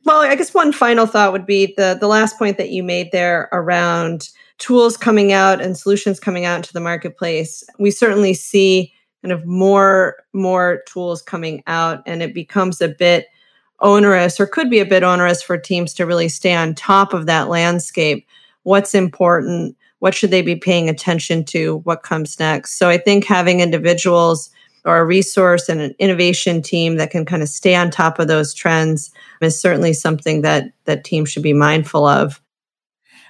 Well, 0.04 0.22
I 0.22 0.34
guess 0.34 0.54
one 0.54 0.72
final 0.72 1.06
thought 1.06 1.32
would 1.32 1.46
be 1.46 1.74
the 1.76 1.96
the 2.00 2.08
last 2.08 2.38
point 2.38 2.58
that 2.58 2.70
you 2.70 2.82
made 2.82 3.10
there 3.12 3.48
around 3.52 4.28
tools 4.58 4.96
coming 4.96 5.32
out 5.32 5.60
and 5.60 5.76
solutions 5.76 6.20
coming 6.20 6.44
out 6.44 6.56
into 6.56 6.72
the 6.72 6.80
marketplace. 6.80 7.64
We 7.78 7.90
certainly 7.90 8.34
see 8.34 8.92
kind 9.22 9.32
of 9.32 9.44
more 9.46 10.16
more 10.32 10.82
tools 10.86 11.22
coming 11.22 11.62
out 11.66 12.02
and 12.06 12.22
it 12.22 12.34
becomes 12.34 12.80
a 12.80 12.88
bit 12.88 13.26
onerous 13.80 14.38
or 14.38 14.46
could 14.46 14.70
be 14.70 14.78
a 14.78 14.86
bit 14.86 15.02
onerous 15.02 15.42
for 15.42 15.56
teams 15.56 15.94
to 15.94 16.06
really 16.06 16.28
stay 16.28 16.54
on 16.54 16.74
top 16.74 17.14
of 17.14 17.26
that 17.26 17.48
landscape 17.48 18.26
what's 18.62 18.94
important, 18.94 19.76
what 20.00 20.14
should 20.14 20.30
they 20.30 20.42
be 20.42 20.56
paying 20.56 20.88
attention 20.88 21.44
to, 21.44 21.78
what 21.78 22.02
comes 22.02 22.38
next. 22.38 22.78
So 22.78 22.88
I 22.88 22.98
think 22.98 23.24
having 23.24 23.60
individuals 23.60 24.50
or 24.84 24.98
a 24.98 25.04
resource 25.04 25.68
and 25.68 25.80
an 25.80 25.94
innovation 25.98 26.62
team 26.62 26.96
that 26.96 27.10
can 27.10 27.26
kind 27.26 27.42
of 27.42 27.48
stay 27.48 27.74
on 27.74 27.90
top 27.90 28.18
of 28.18 28.28
those 28.28 28.54
trends 28.54 29.10
is 29.42 29.60
certainly 29.60 29.92
something 29.92 30.40
that 30.40 30.72
that 30.84 31.04
teams 31.04 31.30
should 31.30 31.42
be 31.42 31.52
mindful 31.52 32.06
of. 32.06 32.40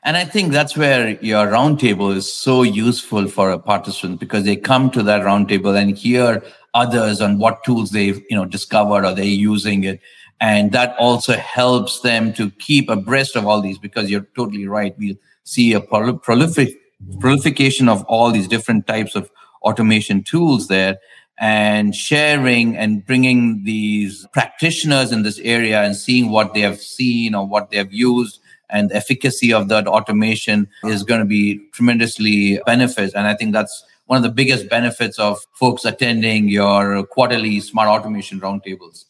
And 0.02 0.16
I 0.16 0.24
think 0.24 0.52
that's 0.52 0.76
where 0.76 1.22
your 1.22 1.46
roundtable 1.46 2.14
is 2.14 2.32
so 2.32 2.62
useful 2.62 3.28
for 3.28 3.50
a 3.50 3.58
participant 3.58 4.18
because 4.18 4.44
they 4.44 4.56
come 4.56 4.90
to 4.92 5.02
that 5.02 5.22
roundtable 5.22 5.76
and 5.76 5.96
hear 5.96 6.42
others 6.72 7.20
on 7.20 7.38
what 7.38 7.62
tools 7.64 7.90
they've 7.90 8.22
you 8.30 8.36
know 8.36 8.44
discovered 8.46 9.04
or 9.04 9.14
they're 9.14 9.24
using 9.24 9.84
it. 9.84 10.00
And 10.40 10.72
that 10.72 10.96
also 10.98 11.34
helps 11.34 12.00
them 12.00 12.32
to 12.34 12.50
keep 12.52 12.88
abreast 12.88 13.36
of 13.36 13.46
all 13.46 13.60
these 13.60 13.78
because 13.78 14.10
you're 14.10 14.26
totally 14.34 14.66
right. 14.66 14.94
We'll 14.98 15.16
see 15.44 15.74
a 15.74 15.80
prolific 15.80 16.76
prolification 17.18 17.88
of 17.88 18.02
all 18.04 18.30
these 18.30 18.48
different 18.48 18.86
types 18.86 19.14
of 19.14 19.30
automation 19.62 20.22
tools 20.22 20.68
there 20.68 20.98
and 21.38 21.94
sharing 21.94 22.76
and 22.76 23.04
bringing 23.04 23.64
these 23.64 24.26
practitioners 24.32 25.12
in 25.12 25.22
this 25.22 25.38
area 25.38 25.82
and 25.82 25.96
seeing 25.96 26.30
what 26.30 26.52
they 26.52 26.60
have 26.60 26.80
seen 26.80 27.34
or 27.34 27.46
what 27.46 27.70
they 27.70 27.78
have 27.78 27.92
used 27.92 28.39
and 28.70 28.90
the 28.90 28.96
efficacy 28.96 29.52
of 29.52 29.68
that 29.68 29.86
automation 29.86 30.68
is 30.84 31.02
mm. 31.02 31.06
going 31.06 31.20
to 31.20 31.26
be 31.26 31.58
tremendously 31.72 32.60
benefits. 32.66 33.14
And 33.14 33.26
I 33.26 33.34
think 33.34 33.52
that's 33.52 33.84
one 34.06 34.16
of 34.16 34.22
the 34.22 34.30
biggest 34.30 34.68
benefits 34.68 35.18
of 35.18 35.38
folks 35.52 35.84
attending 35.84 36.48
your 36.48 37.04
quarterly 37.06 37.60
smart 37.60 37.88
automation 37.88 38.40
roundtables. 38.40 39.04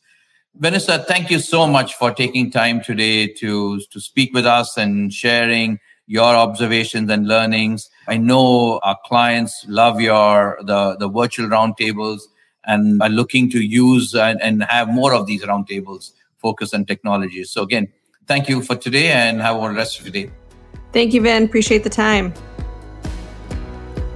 Vanessa, 0.56 0.98
thank 0.98 1.30
you 1.30 1.38
so 1.38 1.66
much 1.66 1.94
for 1.94 2.10
taking 2.10 2.50
time 2.50 2.82
today 2.82 3.26
to, 3.26 3.80
to 3.90 4.00
speak 4.00 4.34
with 4.34 4.44
us 4.44 4.76
and 4.76 5.12
sharing 5.12 5.78
your 6.06 6.34
observations 6.34 7.08
and 7.08 7.28
learnings. 7.28 7.88
I 8.08 8.16
know 8.16 8.80
our 8.82 8.98
clients 9.04 9.64
love 9.68 10.00
your 10.00 10.58
the, 10.62 10.96
the 10.96 11.08
virtual 11.08 11.48
roundtables 11.48 12.22
and 12.64 13.00
are 13.00 13.08
looking 13.08 13.48
to 13.50 13.60
use 13.60 14.14
and, 14.14 14.42
and 14.42 14.64
have 14.64 14.88
more 14.88 15.14
of 15.14 15.26
these 15.26 15.44
roundtables 15.44 16.12
focused 16.36 16.74
on 16.74 16.84
technology. 16.84 17.44
So 17.44 17.62
again, 17.62 17.88
thank 18.26 18.48
you 18.48 18.62
for 18.62 18.76
today 18.76 19.10
and 19.12 19.40
have 19.40 19.56
a 19.56 19.58
wonderful 19.58 19.78
rest 19.78 19.98
of 19.98 20.06
your 20.06 20.12
day. 20.12 20.30
Thank 20.92 21.14
you, 21.14 21.22
Vin. 21.22 21.44
Appreciate 21.44 21.84
the 21.84 21.90
time. 21.90 22.34